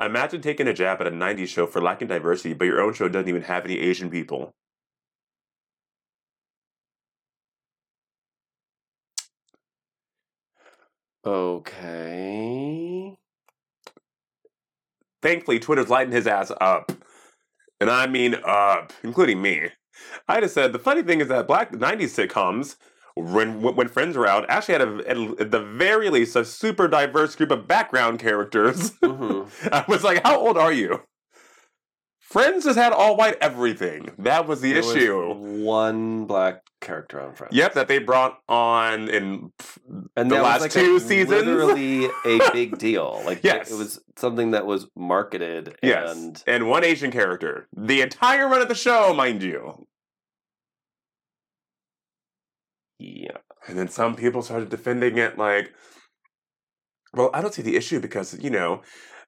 [0.00, 3.08] Imagine taking a jab at a 90s show for lacking diversity, but your own show
[3.08, 4.52] doesn't even have any Asian people.
[11.24, 13.16] Okay.
[15.22, 16.90] Thankfully, Twitter's lighting his ass up.
[17.80, 19.68] And I mean up, including me.
[20.28, 22.76] I just said the funny thing is that black 90s sitcoms
[23.16, 27.34] when when Friends were out, actually had a, at the very least a super diverse
[27.36, 28.92] group of background characters.
[29.02, 29.48] Mhm.
[29.72, 31.02] I was like, how old are you?
[32.20, 34.10] Friends just had all white everything.
[34.18, 35.34] That was the There was issue.
[35.34, 37.54] one black character on Friends.
[37.54, 39.52] Yep, that they brought on in
[40.16, 41.44] and the last was like two seasons.
[41.44, 43.20] literally a big deal.
[43.26, 43.70] Like Yes.
[43.70, 45.76] it was something that was marketed.
[45.82, 47.68] yes, and and one Asian character.
[47.76, 49.86] The entire run of the show, mind you.
[53.02, 55.72] Yeah, And then some people started defending it like,
[57.12, 58.82] well, I don't see the issue because, you know,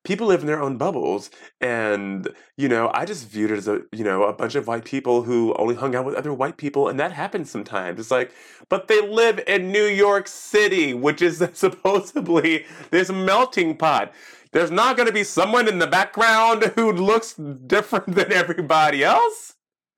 [0.04, 1.30] people live in their own bubbles.
[1.60, 4.84] And, you know, I just viewed it as a, you know, a bunch of white
[4.84, 6.88] people who only hung out with other white people.
[6.88, 7.98] And that happens sometimes.
[7.98, 8.32] It's like,
[8.68, 14.12] but they live in New York City, which is supposedly this melting pot.
[14.52, 19.53] There's not going to be someone in the background who looks different than everybody else.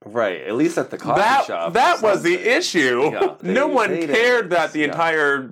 [0.07, 0.41] Right.
[0.43, 1.73] At least at the coffee that shop.
[1.75, 3.11] that was the issue.
[3.13, 4.87] Yeah, no one they cared that the yeah.
[4.87, 5.51] entire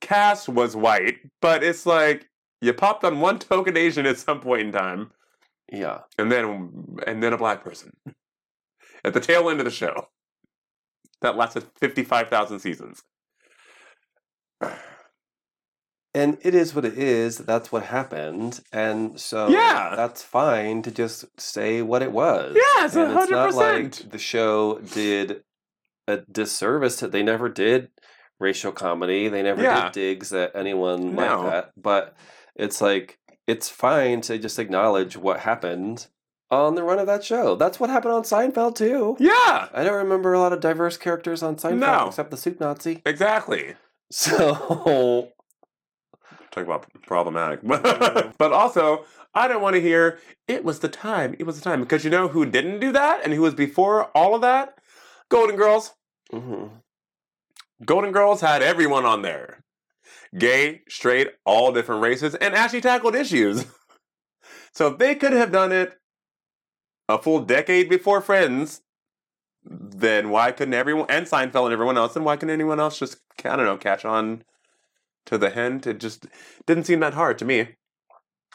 [0.00, 2.28] cast was white, but it's like
[2.60, 5.10] you popped on one token Asian at some point in time,
[5.72, 6.00] Yeah.
[6.18, 7.92] and then and then a black person
[9.04, 10.08] at the tail end of the show.
[11.22, 13.02] That lasted fifty five thousand seasons.
[16.12, 17.38] And it is what it is.
[17.38, 18.60] That's what happened.
[18.72, 19.94] And so Yeah.
[19.94, 22.56] that's fine to just say what it was.
[22.56, 24.10] Yes, and it's not like 100%.
[24.10, 25.44] the show did
[26.08, 27.90] a disservice to they never did
[28.40, 29.28] racial comedy.
[29.28, 29.84] They never Yeah.
[29.84, 31.42] did digs at anyone No.
[31.42, 31.70] like that.
[31.76, 32.14] But
[32.56, 36.06] it's like it's fine to just acknowledge what happened
[36.50, 37.54] on the run of that show.
[37.54, 39.16] That's what happened on Seinfeld too.
[39.20, 42.06] Yeah, I don't remember a lot of diverse characters on Seinfeld No.
[42.08, 43.00] except the soup Nazi.
[43.06, 43.76] exactly.
[44.12, 45.28] So
[46.50, 47.60] Talk about problematic,
[48.38, 51.36] but also I don't want to hear it was the time.
[51.38, 54.06] It was the time because you know who didn't do that and who was before
[54.16, 54.78] all of that.
[55.28, 55.94] Golden Girls.
[56.32, 56.70] mhm.
[57.84, 59.64] Golden Girls had everyone on there.
[60.36, 63.64] Gay, straight, all different races, and actually tackled issues.
[64.72, 65.98] so if they could have done it
[67.08, 68.82] a full decade before Friends,
[69.64, 73.18] then why couldn't everyone, and Seinfeld and everyone else, And why couldn't anyone else just,
[73.44, 74.44] I don't know, catch on
[75.26, 75.86] to the hint?
[75.86, 76.26] It just
[76.66, 77.68] didn't seem that hard to me.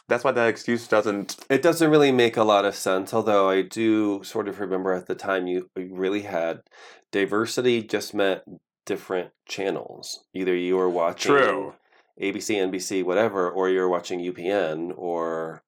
[0.08, 1.36] That's why that excuse doesn't.
[1.50, 5.06] It doesn't really make a lot of sense, although I do sort of remember at
[5.06, 6.60] the time you really had
[7.10, 8.42] diversity just meant
[8.84, 10.24] different channels.
[10.32, 11.74] Either you were watching True.
[12.22, 15.62] ABC, NBC, whatever, or you're watching UPN or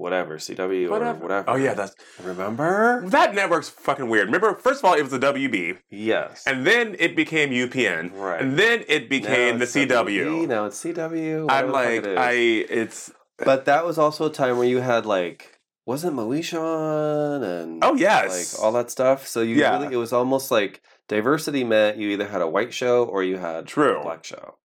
[0.00, 1.44] whatever, CW or whatever.
[1.46, 1.94] Oh, yeah, that's.
[2.22, 3.02] Remember?
[3.08, 4.26] That network's fucking weird.
[4.26, 6.44] Remember, first of all, it was the WB, Yes.
[6.46, 8.12] and then it became UPN.
[8.14, 8.40] right.
[8.40, 10.48] And then it became Now the it's WB, CW.
[10.48, 11.46] Now it's CW.
[11.48, 12.18] I'm whatever the fuck like, it is.
[12.18, 12.32] I,
[12.74, 17.82] it's, But that was also a time where you had like wasn't Moesha on and
[17.82, 18.54] oh yes.
[18.54, 19.26] like all that stuff.
[19.26, 19.78] So you Yeah.
[19.80, 23.38] really it was almost like diversity meant you either had a white show or you
[23.38, 23.98] had True.
[24.00, 24.56] a black show.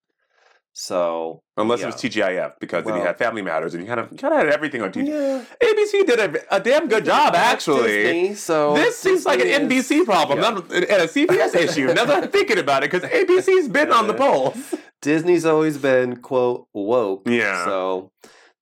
[0.77, 1.85] So Unless yeah.
[1.85, 4.41] it was TGIF, because then you had Family Matters and you kind of, kind of
[4.41, 5.07] had everything on TGIF.
[5.07, 8.03] yeah, ABC did a, a damn good job, actually.
[8.03, 9.59] Disney, so This seems like an is-
[9.89, 10.49] NBC problem, yeah.
[10.49, 11.85] not a, and a CBS issue.
[11.93, 14.57] Now that I'm thinking about it, because ABC's been on the polls.
[15.01, 17.21] Disney's always been quote woke.
[17.25, 17.63] Yeah.
[17.63, 18.11] So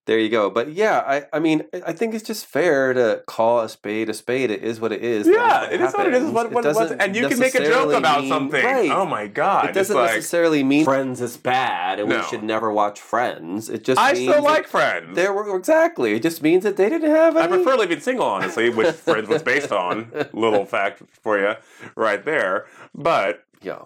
[0.05, 0.49] there you go.
[0.49, 4.13] But yeah, I I mean I- think it's just fair to call a spade a
[4.13, 4.51] spade.
[4.51, 5.27] It is what it is.
[5.27, 6.23] Yeah, it is what it is.
[6.23, 8.63] What, what, what's, doesn't and you can make a joke about mean- something.
[8.63, 8.91] Right.
[8.91, 9.69] Oh my god!
[9.69, 12.17] it doesn't like, necessarily mean Friends is bad and No.
[12.17, 13.69] we should never watch Friends.
[13.69, 15.15] It just I still like Friends.
[15.15, 16.13] there were exactly.
[16.13, 19.43] It just means that they didn't have I prefer Living Single, honestly, which Friends was
[19.43, 20.11] based on.
[20.33, 21.53] Little fact for you,
[21.95, 22.65] right there.
[22.93, 23.83] But yeah.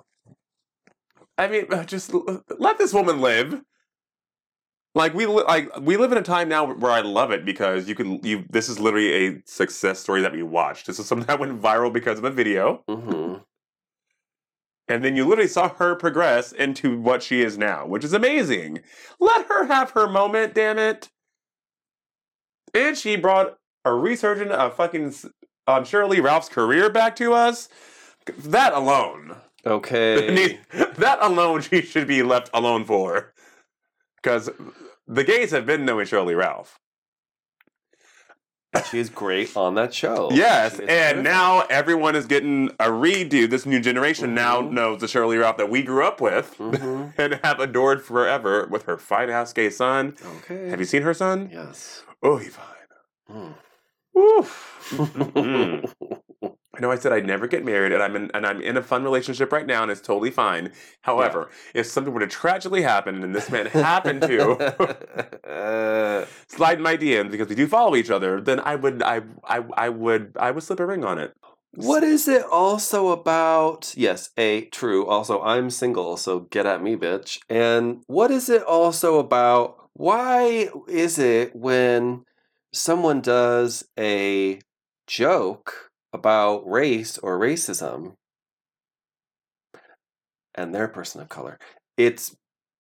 [1.38, 2.12] I mean, uh, just
[2.58, 3.62] let this woman live.
[4.98, 7.94] Like we like we live in a time now where I love it because you
[7.94, 8.46] can you.
[8.50, 10.88] This is literally a success story that we watched.
[10.88, 13.36] This is something that went viral because of a video, hmm
[14.88, 18.80] and then you literally saw her progress into what she is now, which is amazing.
[19.20, 21.10] Let her have her moment, damn it.
[22.74, 25.14] And she brought a resurgence of fucking
[25.68, 27.70] um, Sheryl Lee Ralph's career back to us.
[28.40, 29.36] That alone.
[29.66, 30.60] Okay.
[30.72, 33.34] that alone she should be left alone for.
[34.28, 34.50] Because
[35.08, 36.80] the gays have been knowing Sheryl Lee Ralph.
[38.92, 40.30] She's great on that show.
[40.34, 41.24] yes, and terrific.
[41.24, 43.50] now everyone is getting a redo.
[43.50, 44.72] This new generation now Mhm.
[44.72, 47.14] knows the Sheryl Lee Ralph that we grew up with Mhm.
[47.18, 50.18] and have adored forever with her fine ass gay son.
[50.40, 50.68] Okay.
[50.70, 51.50] Have you seen her son?
[51.54, 52.04] Yes.
[52.22, 52.66] Oh, he fine.
[53.32, 53.56] Mm.
[54.20, 54.74] Oof.
[54.98, 56.17] Mm.
[56.78, 58.84] I know I said I'd never get married, and I'm in and I'm in a
[58.84, 60.72] fun relationship right now, and it's totally fine.
[61.02, 64.56] However, if something were to tragically happen, and this man happened to
[66.48, 69.64] slide in my DMs because we do follow each other, then I would I I
[69.76, 71.34] I would I would slip a ring on it.
[71.72, 73.94] What is it also about?
[73.98, 75.06] Yes, A, true.
[75.08, 77.40] Also, I'm single, so get at me, bitch.
[77.50, 79.90] And what is it also about?
[79.94, 82.24] Why is it when
[82.72, 84.60] someone does a
[85.08, 85.87] joke
[86.18, 88.16] about race or racism
[90.56, 91.60] and they're a person of color,
[91.98, 92.36] it's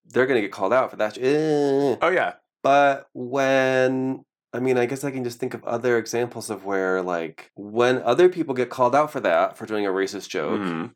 [0.06, 1.17] they're going to get called out for that.
[1.17, 1.97] Eh.
[2.02, 4.23] Oh yeah, But when
[4.54, 8.02] I mean, I guess I can just think of other examples of where, like, when
[8.04, 10.93] other people get called out for that, for doing a racist joke, Mhm.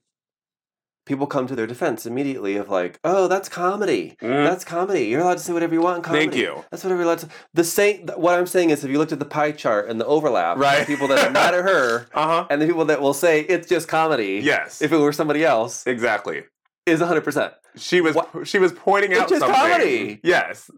[1.05, 4.15] People come to their defense immediately of like, "Oh, that's comedy.
[4.21, 4.45] Mm.
[4.47, 5.05] That's comedy.
[5.05, 6.25] You're allowed to say whatever you want in comedy.
[6.25, 6.63] Thank you.
[6.69, 8.07] That's whatever you're allowed to." The same.
[8.15, 10.79] What I'm saying is, if you looked at the pie chart and the overlap, Right.
[10.79, 12.47] the people that are mad at her Uh huh.
[12.49, 14.81] and the people that will say it's just comedy, Yes.
[14.81, 16.43] if it were somebody else, exactly.
[16.85, 17.21] is 100.
[17.23, 18.47] percent She was What?
[18.47, 19.59] she was pointing It's out just something.
[19.59, 20.19] comedy.
[20.23, 20.69] Yes.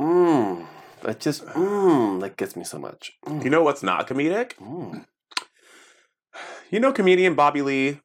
[0.00, 0.66] Mmm.
[1.02, 2.20] That just mmm.
[2.22, 3.12] That gets me so much.
[3.26, 3.44] Mm.
[3.44, 4.54] You know what's not comedic?
[4.56, 5.04] Mm.
[6.70, 8.00] You know comedian Bobby Lee.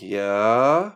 [0.00, 0.92] Yeah.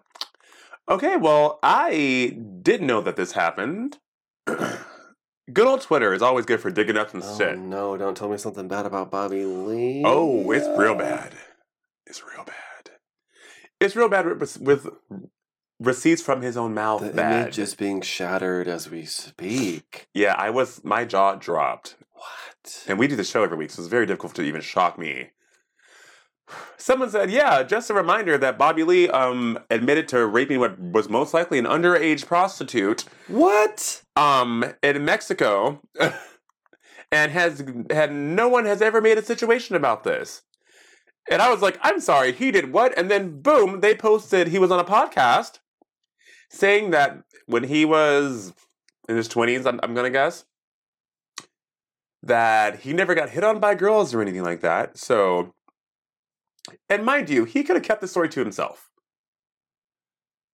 [0.89, 3.99] Okay, well, I didn't know that this happened.
[4.47, 7.59] good old Twitter is always good for digging up some Oh shit.
[7.59, 7.97] no!
[7.97, 10.03] Don't tell me something bad about Bobby Lee.
[10.05, 11.33] Oh, it's real bad.
[12.07, 12.91] It's real bad.
[13.81, 14.87] It's real bad with, with
[15.81, 17.01] receipts from his own mouth.
[17.03, 17.43] The bad.
[17.43, 20.09] image is being shattered as we speak.
[20.15, 22.85] yeah, I was my jaw dropped, What?
[22.89, 25.31] and we do the show every week, so it's very difficult to even shock me.
[26.77, 31.09] Someone said, "Yeah, just a reminder that Bobby Lee um admitted to raping what was
[31.09, 34.03] most likely an underage prostitute What?
[34.17, 35.81] um in Mexico
[37.13, 40.43] and has had no one has ever made a situation about this.
[41.31, 42.97] And I was like, I'm sorry, he did what?
[42.99, 45.61] And then boom, they posted he was on a podcast
[46.51, 48.53] saying that when he was
[49.09, 50.45] in his 20s, I'm, I'm gonna guess,
[52.23, 54.97] that he never got hit on by girls or anything like that.
[54.99, 55.55] So,
[56.89, 58.89] and mind you, he could have kept the story to himself.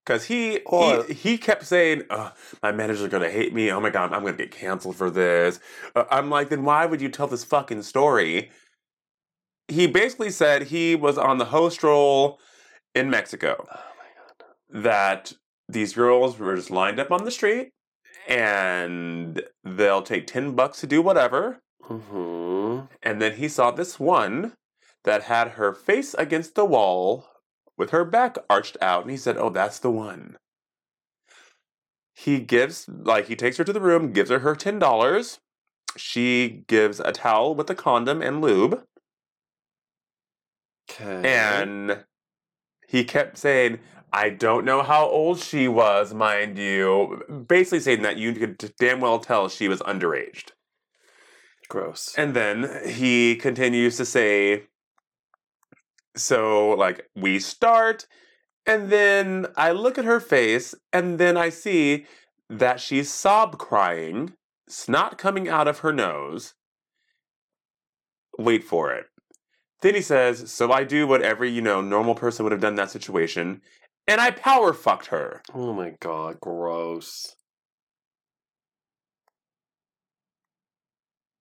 [0.06, 3.70] Cause he, Or- he he kept saying, "Ugh, "My manager's gonna hate me.
[3.70, 5.60] Oh my god, I'm gonna get canceled for this."
[5.94, 8.50] Uh, I'm like, then why would you tell this fucking story?
[9.68, 12.40] He basically said he was on the host role
[12.94, 13.66] in Mexico.
[13.70, 14.82] Oh my god.
[14.82, 15.32] That
[15.68, 17.72] these girls were just lined up on the street,
[18.26, 21.60] and they'll take ten bucks to do whatever.
[21.82, 22.86] Mm-hmm.
[23.02, 24.54] And then he saw this one
[25.04, 27.26] that had her face against the wall
[27.76, 29.02] with her back arched out.
[29.02, 30.36] And he said, Oh, that's the one.
[32.14, 35.38] He gives, like, he takes her to the room, gives her her $10.
[35.96, 38.84] She gives a towel with a condom and lube.
[40.90, 41.22] Okay.
[41.24, 42.04] And
[42.88, 43.78] he kept saying,
[44.12, 47.22] I don't know how old she was, mind you.
[47.46, 50.52] Basically saying that you could damn well tell she was underaged.
[51.68, 52.14] gross.
[52.16, 54.64] And then he continues to say,
[56.20, 58.06] so like we start,
[58.66, 62.06] and then I look at her face, and then I see
[62.50, 64.34] that she's sob crying,
[64.68, 66.54] snot coming out of her nose.
[68.38, 69.06] Wait for it.
[69.82, 72.72] Then he says, So I do what every, you know, normal person would have done
[72.72, 73.62] in that situation,
[74.06, 75.42] and I power fucked her.
[75.54, 77.34] oh my god, gross.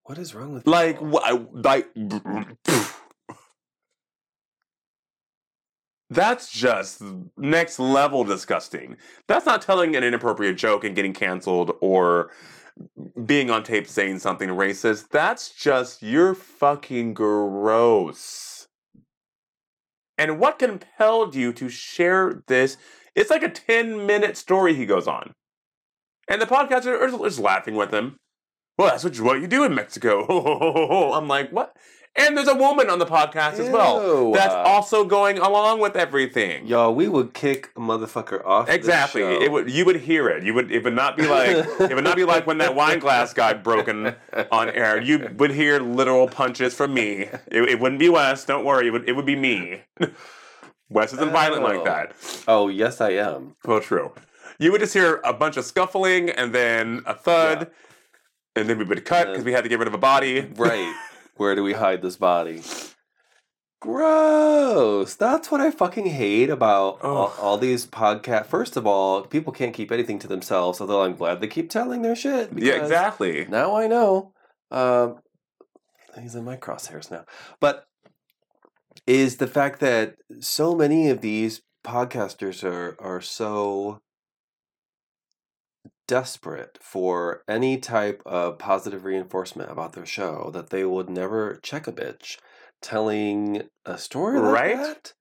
[0.03, 1.19] What is wrong with Like, people?
[1.19, 1.89] wh- I- like,
[6.09, 7.01] that's just
[7.37, 8.97] next level disgusting.
[9.27, 12.31] That's not telling an inappropriate joke and getting canceled or
[13.25, 15.09] being on tape saying something racist.
[15.09, 18.67] That's just you're fucking gross.
[20.17, 22.77] And what compelled you to share this?
[23.15, 25.33] It's like a 10 minute story he goes on.
[26.29, 28.17] And the podcasters are just laughing with him.
[28.77, 30.25] Well, that's what you, what you do in Mexico.
[31.13, 31.75] I'm like, what?
[32.19, 34.01] And there's a woman on the podcast as well.
[34.03, 34.31] Ew.
[34.33, 36.65] Uh, that's also going along with everything.
[36.65, 38.67] Y'all, we would kick a motherfucker off.
[38.69, 39.21] Exactly.
[39.21, 39.39] show.
[39.41, 40.43] It would you would hear it.
[40.43, 41.49] You would it would not be like
[41.79, 44.15] it would not be like when that wine glass got broken
[44.51, 44.99] on air.
[44.99, 47.29] You would hear literal punches from me.
[47.47, 48.45] It, it wouldn't be Wes.
[48.45, 48.87] Don't worry.
[48.87, 49.81] It would it would be me.
[50.89, 51.83] Wes isn't violent like Oh.
[51.83, 52.13] that.
[52.47, 53.55] Oh, yes, I am.
[53.65, 54.13] Well, true.
[54.57, 57.69] You would just hear a bunch of scuffling and then a thud,
[58.55, 60.49] and then we would cut because we had to get rid of a body.
[60.55, 60.95] Right.
[61.37, 62.61] Where do we hide this body?
[63.79, 65.13] Gross.
[65.13, 68.47] That's what I fucking hate about all, all these podcast.
[68.47, 72.01] First of all, people can't keep anything to themselves, although I'm glad they keep telling
[72.01, 72.49] their shit.
[72.55, 73.45] Yeah, exactly.
[73.47, 74.33] Now I know.
[74.71, 75.19] Um,
[76.19, 77.25] he's in my crosshairs now.
[77.59, 77.85] But
[79.05, 84.01] is the fact that so many of these podcasters are are so
[86.07, 91.87] desperate for any type of positive reinforcement about their show that they would never check
[91.87, 92.37] a bitch
[92.81, 94.77] telling a story like Right?
[94.77, 95.13] that.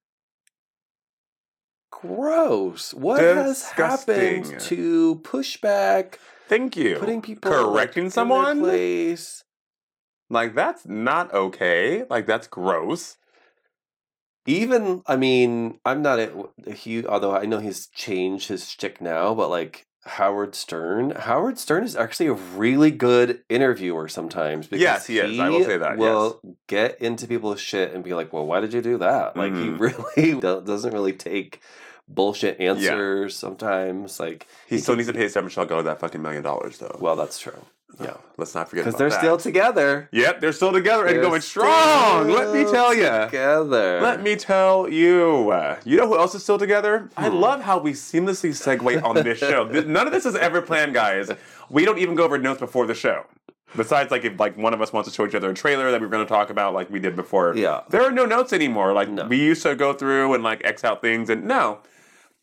[1.90, 2.92] Gross.
[2.94, 4.58] What has happened Disgusting.
[4.68, 6.16] to pushback,
[6.48, 6.96] Thank you.
[6.98, 8.60] putting people correcting in their someone.
[8.60, 9.44] place?
[10.28, 12.04] Like that's not okay.
[12.10, 13.16] Like that's gross.
[14.48, 19.00] Even, I mean, I'm not a, a huge, although I know he's changed his shtick
[19.00, 24.66] now, but like Howard Stern, Howard Stern is actually a really good interviewer sometimes.
[24.66, 25.38] Because Yes, he is.
[25.38, 28.72] I will say that, Will get into people's shit and be like, "Well, why did
[28.72, 29.78] you do that?" Like he Mhm.
[29.80, 31.60] really do- doesn't really take
[32.08, 34.20] bullshit answers sometimes.
[34.20, 36.78] Like, He He still could- needs to pay Sarah Michelle Gellar that fucking million dollars
[36.78, 36.96] though.
[37.00, 37.58] well, that's true.
[38.00, 39.18] Yeah, Let's not forget because they're that.
[39.18, 40.08] still together.
[40.12, 42.28] Yep, they're still together and They're going strong.
[42.28, 43.04] Let me tell you.
[43.04, 44.00] together.
[44.02, 45.50] Let me tell you.
[45.50, 47.08] Uh, You know who else is still together?
[47.16, 47.36] I Hmm.
[47.36, 49.64] love how we seamlessly segue on this show.
[49.64, 51.30] None of this is ever planned, guys.
[51.70, 53.24] We don't even go over notes before the show.
[53.74, 56.00] Besides, like if like one of us wants to show each other a trailer that
[56.00, 57.54] we are going to talk about, like we did before.
[57.56, 57.80] Yeah.
[57.88, 58.92] There are no notes anymore.
[58.92, 59.26] Like No.
[59.26, 61.78] we used to go through and like X out things, and no,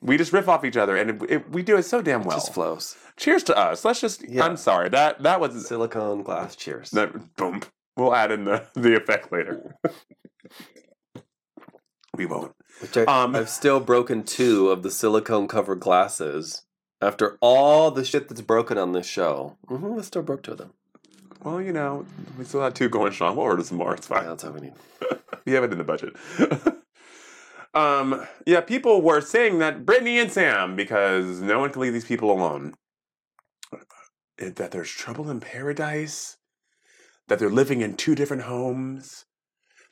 [0.02, 2.38] we just riff off each other, and it, it, we do it so damn well.
[2.38, 2.98] Just flows.
[3.18, 3.86] Cheers to us.
[3.86, 4.28] Let's just.
[4.28, 4.44] Yeah.
[4.46, 6.56] I'm sorry that that was Silicone glass.
[6.56, 6.90] Cheers.
[6.92, 7.36] that.
[7.36, 7.62] Boom.
[7.96, 9.76] We'll add in the the effect later.
[12.18, 12.54] we won't.
[12.80, 16.64] Which I, Um, I've still broken two of the silicone covered glasses
[17.02, 19.58] after all the shit that's broken on this show.
[19.70, 20.74] Mm-hmm, I still broke two of them.
[21.44, 22.06] Well, you know,
[22.38, 23.36] we still have two going strong.
[23.36, 23.94] We'll order some more.
[23.94, 24.28] It's Yeah, fine.
[24.28, 24.74] that's all we need.
[25.46, 26.16] We have it in the budget.
[27.74, 32.06] um, yeah, people were saying that Britney and Sam, because no one can leave these
[32.06, 32.76] people alone,
[34.50, 36.38] that there's trouble in paradise,
[37.28, 39.26] that they're living in two different homes,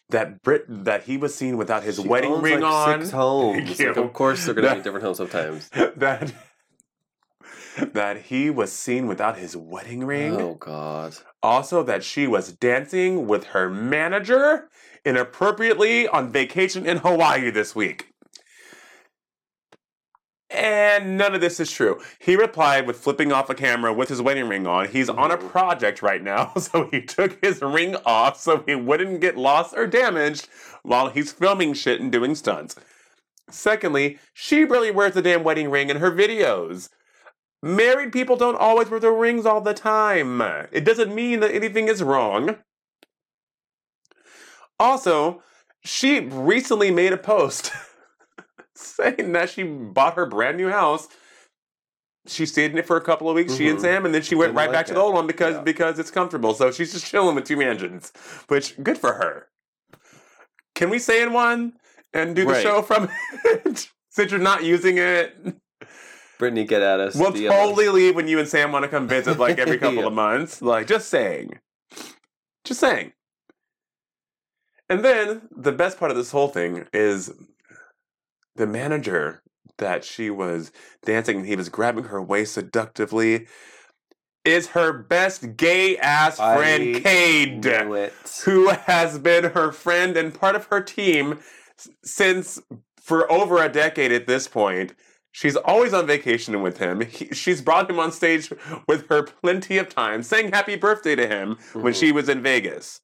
[0.09, 2.99] that Brit that he was seen without his She wedding ring like, on.
[3.01, 3.79] Six homes.
[3.79, 5.69] Like, of course, they're That- be different homes sometimes.
[5.97, 6.33] that
[7.93, 10.35] that he was seen without his wedding ring.
[10.39, 11.15] Oh God.
[11.41, 14.69] Also, that she was dancing with her manager
[15.05, 18.10] inappropriately on vacation in Hawaii this week.
[20.53, 22.01] And none of this is true.
[22.19, 24.89] He replied with flipping off a camera with his wedding ring on.
[24.89, 25.49] He's on a Mhm.
[25.49, 29.87] project right now, so he took his ring off so he wouldn't get lost or
[29.87, 30.49] damaged
[30.83, 32.75] while he's filming shit and doing stunts.
[33.49, 36.89] Secondly, she really wears the damn wedding ring in her videos.
[37.63, 40.41] Married people don't always wear their rings all the time.
[40.71, 42.57] It doesn't mean that anything is wrong.
[44.79, 45.43] Also,
[45.83, 47.71] she recently made a post
[48.81, 51.07] saying that she bought her brand new house.
[52.27, 53.81] She stayed in it for a couple of weeks, she and Mhm.
[53.81, 55.61] Sam, and then she went Didn't right like back to the old one because Yeah.
[55.61, 56.53] because it's comfortable.
[56.53, 58.11] So she's just chilling with two mansions,
[58.47, 59.47] which good for her.
[60.75, 61.73] Can we stay in one
[62.13, 62.61] and do the Right.
[62.63, 63.09] show from
[63.45, 65.35] it since you're not using it?
[66.39, 67.15] Britney, get at us.
[67.15, 67.55] We'll DM us.
[67.55, 70.07] totally leave when you and Sam want to come visit, like every couple Yeah.
[70.07, 70.61] of months.
[70.61, 71.59] Like, just saying.
[72.63, 73.13] Just saying.
[74.89, 77.31] And then the best part of this whole thing is
[78.61, 79.41] the manager
[79.79, 80.71] that she was
[81.03, 83.47] dancing and he was grabbing her waist seductively
[84.45, 87.65] is her best gay ass friend, I Cade
[88.45, 91.39] who has been her friend and part of her team
[92.03, 92.61] since
[93.01, 94.93] for over a decade at this point.
[95.31, 97.01] She's always on vacation with him.
[97.01, 98.51] He, she's brought him on stage
[98.87, 101.99] with her plenty of times, saying happy birthday to him when Mhm.
[101.99, 102.99] she was in Vegas.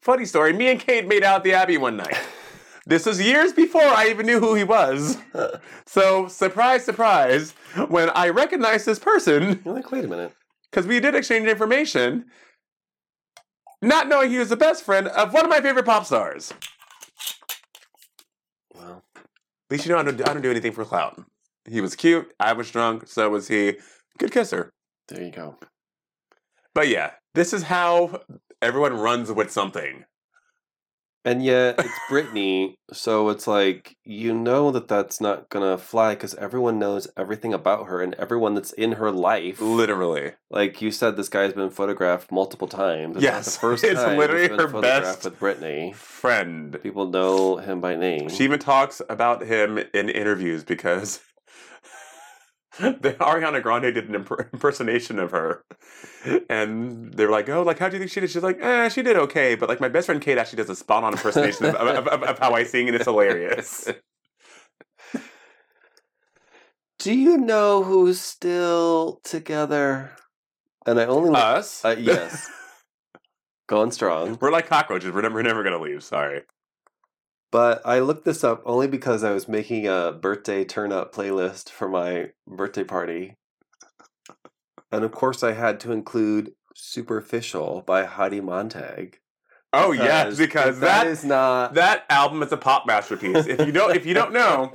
[0.00, 2.16] Funny story, me and Cade made out at the Abbey one night.
[2.90, 5.16] This was years before I even knew who he was.
[5.86, 7.52] So, surprise, surprise,
[7.88, 10.32] when I recognized this person, You're like, wait a minute.
[10.70, 12.26] because we did exchange information,
[13.82, 16.52] not knowing he was the best friend of one of my favorite pop stars.
[18.74, 19.22] Well, At
[19.70, 21.20] least you know I don't, I don't do anything for clout.
[21.68, 23.78] He was cute, I was drunk, so was he.
[24.18, 24.70] Good kisser.
[25.08, 25.56] there you go.
[26.74, 28.22] But yeah, this is how
[28.62, 30.04] everyone runs with something.
[31.24, 36.34] And yet it's Britney, so it's like you know that that's not gonna fly because
[36.36, 39.60] everyone knows everything about her and everyone that's in her life.
[39.60, 40.32] Literally.
[40.50, 43.16] Like you said, this guy's been photographed multiple times.
[43.16, 45.94] It's Yes, the first it's time literally her best- with Britney.
[45.94, 46.80] Friend.
[46.82, 48.28] People know him by name.
[48.30, 51.20] She even talks about him in interviews because
[53.20, 55.64] Ariana Grande did an imp- impersonation of her,
[56.48, 59.02] and they're like, "Oh, like how do you think she did?" She's like, "Eh, she
[59.02, 61.74] did okay." But like my best friend Cade actually does a spot on impersonation of,
[61.74, 63.88] of, of, of how I sing, and it's hilarious.
[66.98, 70.12] Do you know who's still together?
[70.86, 72.50] And I only Us, Uh, yes.
[73.68, 74.36] going strong.
[74.40, 75.12] We're like cockroaches.
[75.12, 76.02] We're never, we're never gonna leave.
[76.02, 76.42] Sorry.
[77.52, 81.68] But I looked this up only because I was making a birthday turn up playlist
[81.68, 83.36] for my birthday party.
[84.92, 89.18] And of course, I had to include Superficial by Heidi Montag.
[89.72, 91.74] Oh yes, because if that is not.
[91.74, 93.46] that album is a pop masterpiece.
[93.46, 94.72] If you don't, if you don't know,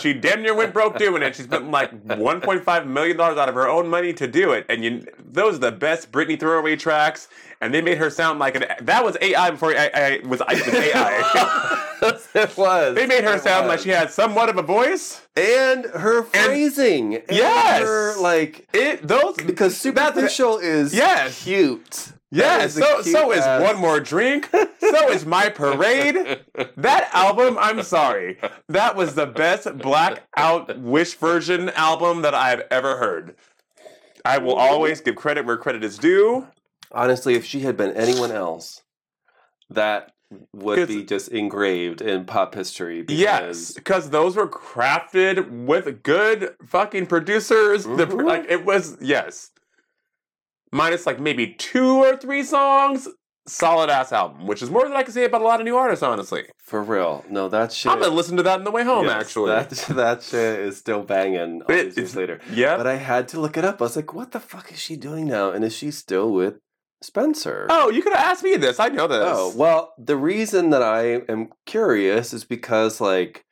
[0.00, 1.36] she damn near went broke doing it.
[1.36, 4.82] She spent like 1.5 million dollars out of her own money to do it, and
[4.82, 7.28] you, those are the best Britney throwaway tracks.
[7.64, 10.52] And they made her sound like an that was AI before I, I was I
[10.52, 12.20] was AI.
[12.34, 12.94] it was.
[12.94, 15.22] they made her It sound like she had somewhat of a voice.
[15.34, 17.14] and her phrasing.
[17.16, 17.80] And Yes!
[17.80, 21.42] her, like It those because superficial is Yes.
[21.42, 22.08] cute.
[22.30, 24.50] Yeah, so so cute is one more drink.
[24.80, 26.16] So is my parade.
[26.76, 28.38] That album, I'm sorry,
[28.68, 33.36] that was the best blackout wish version album that I've ever heard.
[34.24, 36.48] I will always give credit where credit is due.
[36.94, 38.82] Honestly, if she had been anyone else,
[39.70, 40.12] that
[40.52, 43.02] would be just engraved in pop history.
[43.02, 47.84] Because Yes, because those were crafted with good fucking producers.
[47.84, 48.24] The, Mhm.
[48.24, 49.50] like it was yes,
[50.72, 53.08] minus like maybe two or three songs.
[53.46, 55.76] Solid ass album, which is more than I can say about a lot of new
[55.76, 56.02] artists.
[56.02, 57.26] Honestly, For real.
[57.28, 57.92] No, that shit.
[57.92, 59.04] I'm gonna listen to that on the way home.
[59.04, 62.40] Yes, actually, That, that shit is still banging all It- these years later.
[62.50, 62.78] yeah.
[62.78, 63.82] But I had to look it up.
[63.82, 65.50] I was like, what the fuck is she doing now?
[65.50, 66.54] And is she still with
[67.02, 67.66] Spencer?
[67.70, 68.80] Oh, you could have asked me this.
[68.80, 69.22] I know this.
[69.22, 73.44] Oh, well, the reason that I am curious is because, like,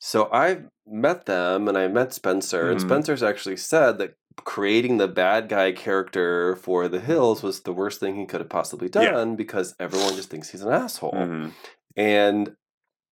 [0.00, 2.86] so I met them and I met Spencer, and Mhm.
[2.86, 4.14] Spencer's actually said that
[4.44, 8.48] creating the bad guy character for The Hills was the worst thing he could have
[8.48, 9.10] possibly Yeah.
[9.10, 11.12] done because everyone just thinks he's an asshole.
[11.12, 11.50] Mhm.
[11.96, 12.54] And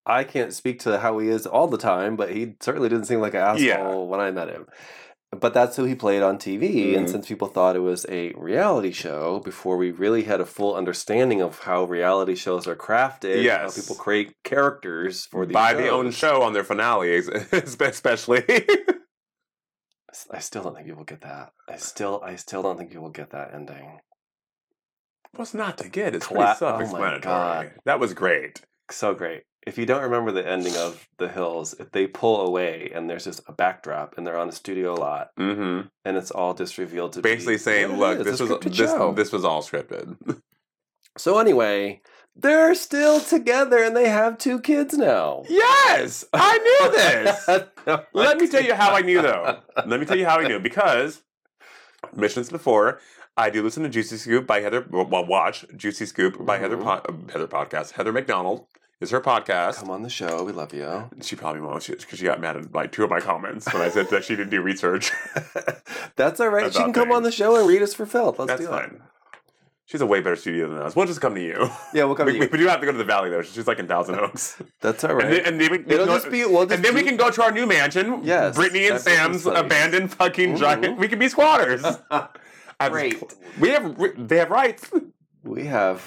[0.06, 3.20] I can't speak to how he is all the time, but he certainly didn't seem
[3.20, 3.92] like an asshole Yeah.
[3.92, 4.66] when I met him.
[5.40, 6.94] But that's who he played on TV.
[6.96, 7.10] And Mhm.
[7.10, 11.40] since people thought it was a reality show, before we really had a full understanding
[11.42, 13.74] of how reality shows are crafted, Yes.
[13.76, 18.44] how people create characters for these by the own show on their finales, especially.
[20.30, 21.52] I still don't think people get that.
[21.68, 24.00] I still, I still don't think people get that ending.
[25.34, 26.14] What's not to get?
[26.14, 27.20] It's Cla- pretty oh my self-explanatory.
[27.20, 27.72] God.
[27.84, 28.62] That was great.
[28.90, 29.42] So great.
[29.66, 33.24] If you don't remember the ending of The Hills, if they pull away and there's
[33.24, 35.88] just a backdrop and they're on a studio lot Mm-hmm.
[36.04, 39.32] and it's all just revealed to Basically be saying, "Look, this was this show." this
[39.32, 40.16] was all scripted."
[41.18, 42.02] So anyway,
[42.34, 45.44] they're still together and they have two kids now.
[45.48, 47.66] yes, I knew this.
[47.86, 49.60] No, Let me tell you how I knew, though.
[49.86, 51.22] Let me tell you how I knew because
[52.14, 53.00] mentions before.
[53.36, 54.84] I do listen to Juicy Scoop by Heather.
[54.90, 56.76] Well, watch Juicy Scoop by Heather.
[56.76, 56.82] Mhm.
[56.82, 57.92] Po- Heather podcast.
[57.92, 58.66] Heather McDonald
[59.00, 59.76] is her podcast.
[59.76, 60.42] Come on the show.
[60.44, 61.10] We love you.
[61.22, 63.88] She probably won't because she got mad at like two of my comments when I
[63.88, 65.12] said that she didn't do research.
[66.16, 66.72] That's all right.
[66.72, 68.38] She can come on the show and read us for filth.
[68.38, 69.02] Let's That's do fine.
[69.88, 70.96] She's a way better studio than us.
[70.96, 71.70] We'll just come to you.
[71.94, 72.58] Yeah, we'll come We, to we, you.
[72.58, 73.42] do have to go to the valley though.
[73.42, 75.24] She's like in Thousand Oaks, That's all right.
[75.26, 76.44] and then, and then we, It'll can go- just be.
[76.44, 78.22] We'll just and then we can go to our new mansion.
[78.24, 80.58] Yes, Britney and Sam's abandoned fucking Mhm.
[80.58, 80.98] giant.
[80.98, 81.84] We can be squatters.
[82.90, 83.22] Great.
[83.60, 83.96] We have.
[84.28, 84.90] They have rights.
[85.44, 86.00] We have.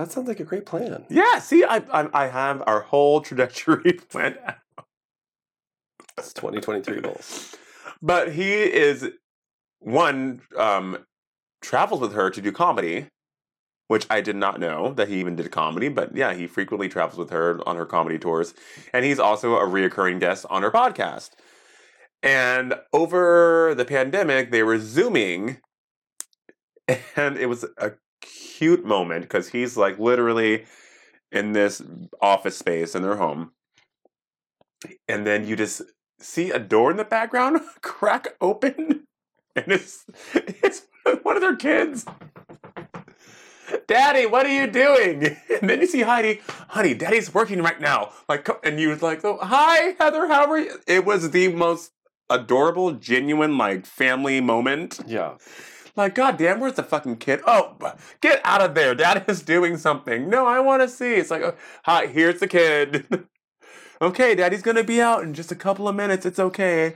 [0.00, 1.04] That sounds like a great plan.
[1.10, 1.40] Yeah.
[1.40, 4.38] See, I I, I have our whole trajectory planned.
[4.46, 4.86] out.
[6.16, 7.54] It's 2023 goals.
[8.00, 9.10] But he is
[9.80, 11.04] one um
[11.60, 13.08] travels with her to do comedy,
[13.88, 15.90] which I did not know that he even did comedy.
[15.90, 18.54] But yeah, he frequently travels with her on her comedy tours,
[18.94, 21.32] and he's also a reoccurring guest on her podcast.
[22.22, 25.58] And over the pandemic, they were zooming,
[27.16, 30.66] and it was a cute moment because he's like literally
[31.32, 31.82] in this
[32.20, 33.52] office space in their home,
[35.08, 35.82] and then you just
[36.18, 39.04] see a door in the background crack open,
[39.56, 40.04] and it's
[40.34, 40.86] it's
[41.22, 42.04] one of their kids.
[43.86, 45.36] Daddy, what are you doing?
[45.60, 48.12] And then you see Heidi, honey, Daddy's working right now.
[48.28, 50.78] Like, and you was like, oh, hi, Heather, how are you?
[50.86, 51.92] It was the most
[52.28, 55.00] adorable, genuine, like family moment.
[55.06, 55.34] Yeah.
[55.96, 57.40] Like, God damn, where's the fucking kid?
[57.46, 57.76] Oh,
[58.20, 58.94] get out of there.
[58.94, 60.28] Dad is doing something.
[60.30, 61.14] No, I want to see.
[61.14, 63.06] It's like, oh, hi, here's the kid.
[64.02, 66.24] okay, Daddy's going to be out in just a couple of minutes.
[66.26, 66.94] It's okay.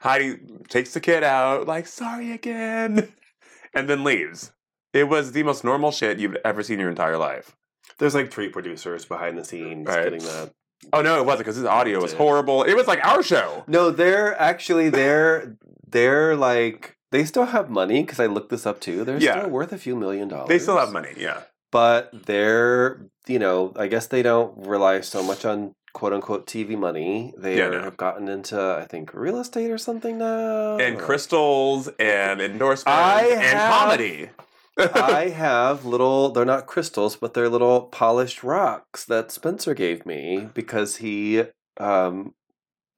[0.00, 0.36] Heidi
[0.68, 3.12] takes the kid out, like, sorry again,
[3.74, 4.52] and then leaves.
[4.92, 7.56] It was the most normal shit you've ever seen in your entire life.
[7.98, 10.04] There's like three producers behind the scenes Right.
[10.04, 10.52] getting that.
[10.92, 12.62] Oh, no, it wasn't because his audio was horrible.
[12.62, 13.64] It was like our show.
[13.66, 15.56] No, they're actually they're
[15.88, 19.04] they're like they still have money because I looked this up too.
[19.04, 19.38] They're Yeah.
[19.38, 20.48] still worth a few million dollars.
[20.48, 21.42] They still have money, yeah.
[21.72, 26.76] but they're you know I guess they don't rely so much on quote unquote TV
[26.78, 27.32] money.
[27.36, 27.80] They Yeah, no.
[27.82, 30.76] have gotten into I think real estate or something now.
[30.78, 34.30] And crystals and endorsements I and have- comedy.
[34.78, 40.48] I have little, they're not crystals, but they're little polished rocks that Spencer gave me
[40.54, 41.42] because he
[41.80, 42.34] um,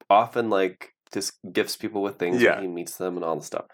[0.07, 2.55] often like just gifts people with things Yeah.
[2.55, 3.65] when he meets them and all the stuff.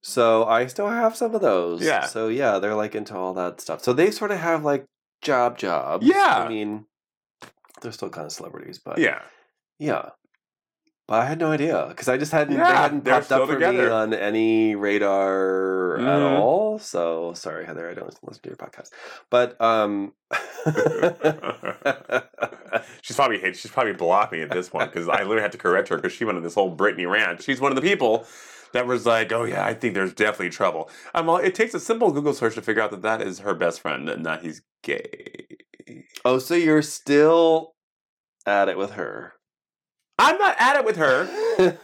[0.00, 1.82] So I still have some of those.
[1.82, 2.06] Yeah.
[2.06, 3.82] So yeah, they're like into all that stuff.
[3.82, 4.84] So they sort of have like
[5.22, 6.06] job jobs.
[6.06, 6.44] Yeah.
[6.44, 6.86] I mean,
[7.80, 9.22] they're still kind of celebrities, but yeah.
[9.78, 10.10] yeah.
[11.06, 13.86] But I had no idea because I just hadn't they hadn't popped up for me
[13.86, 16.38] on any radar at Mhm.
[16.40, 16.78] all.
[16.78, 18.88] So sorry, Heather, I don't listen to your podcast.
[19.28, 20.14] But um,
[23.02, 23.38] she's probably.
[23.54, 26.12] She's probably blocked me at this point because I literally had to correct her because
[26.12, 27.42] she went on this whole Britney rant.
[27.42, 28.26] She's one of the people
[28.72, 31.36] that was like, "Oh yeah, I think there's definitely trouble." I'm all.
[31.36, 34.08] It takes a simple Google search to figure out that that is her best friend
[34.08, 35.46] and that he's gay.
[36.24, 37.74] oh, so you're still
[38.46, 39.33] at it with her?
[40.18, 41.24] I'm not at it with her.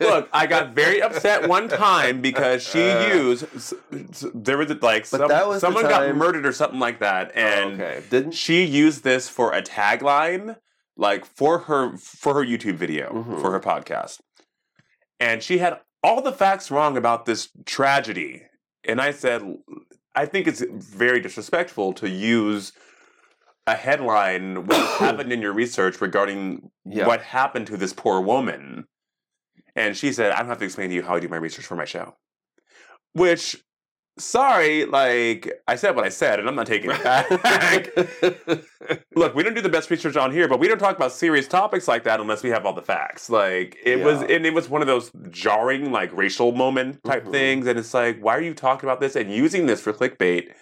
[0.00, 5.06] Look, I got very upset one time because she used s- s- there was like
[5.06, 9.02] some, was someone got murdered or something like that, and Oh, okay, didn't she used
[9.02, 10.56] this for a tagline,
[10.96, 13.40] like for her for her YouTube video Mhm.
[13.40, 14.20] for her podcast,
[15.18, 18.42] and she had all the facts wrong about this tragedy.
[18.84, 19.42] And I said,
[20.14, 22.72] I think it's very disrespectful to use
[23.70, 27.06] a headline what happened in your research regarding yeah.
[27.06, 28.84] what happened to this poor woman.
[29.76, 31.64] And she said, I don't have to explain to you how I do my research
[31.64, 32.16] for my show.
[33.12, 33.62] Which,
[34.18, 37.30] sorry, like I said what I said, and I'm not taking it back.
[39.14, 41.46] Look, we don't do the best research on here, but we don't talk about serious
[41.46, 43.30] topics like that unless we have all the facts.
[43.30, 47.30] Like it was, and it was one of those jarring, like racial moment type Mhm.
[47.30, 47.66] things.
[47.68, 50.52] And it's like, why are you talking about this and using this for clickbait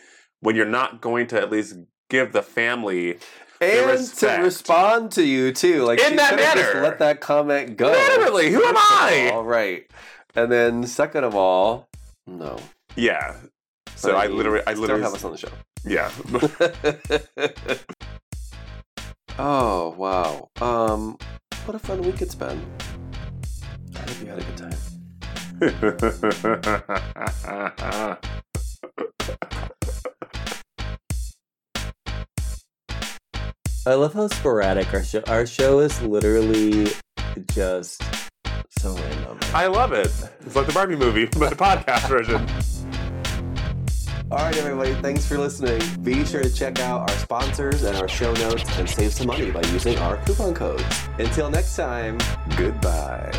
[0.41, 1.77] when you're not going to at least
[2.09, 3.19] give the family
[3.61, 6.83] and to respond to you too, like In that manner.
[6.83, 7.91] let that comment go.
[7.91, 9.31] Literally, who am first I?
[9.33, 9.91] All right,
[10.35, 11.89] and then second of all,
[12.27, 12.59] no.
[12.97, 13.37] Yeah.
[13.97, 15.49] So I, mean, literally, I literally, have us on the show.
[15.85, 16.11] yeah.
[19.39, 20.51] oh wow!
[20.61, 21.19] Um,
[21.65, 22.65] what a fun week it's been.
[23.97, 24.75] I hope you had a good time.
[33.89, 35.22] I love how sporadic our show.
[35.28, 36.89] Our show is literally
[37.55, 38.03] just
[38.78, 39.39] So random.
[39.55, 40.12] I love it.
[40.45, 42.47] It's like the Barbie movie, but the podcast version.
[44.30, 44.93] All right, everybody.
[44.97, 45.80] Thanks for listening.
[46.03, 49.51] Be sure to check out our sponsors and our show notes and save some money
[49.51, 50.84] by using our coupon codes.
[51.18, 52.18] Until next time,
[52.59, 53.32] goodbye.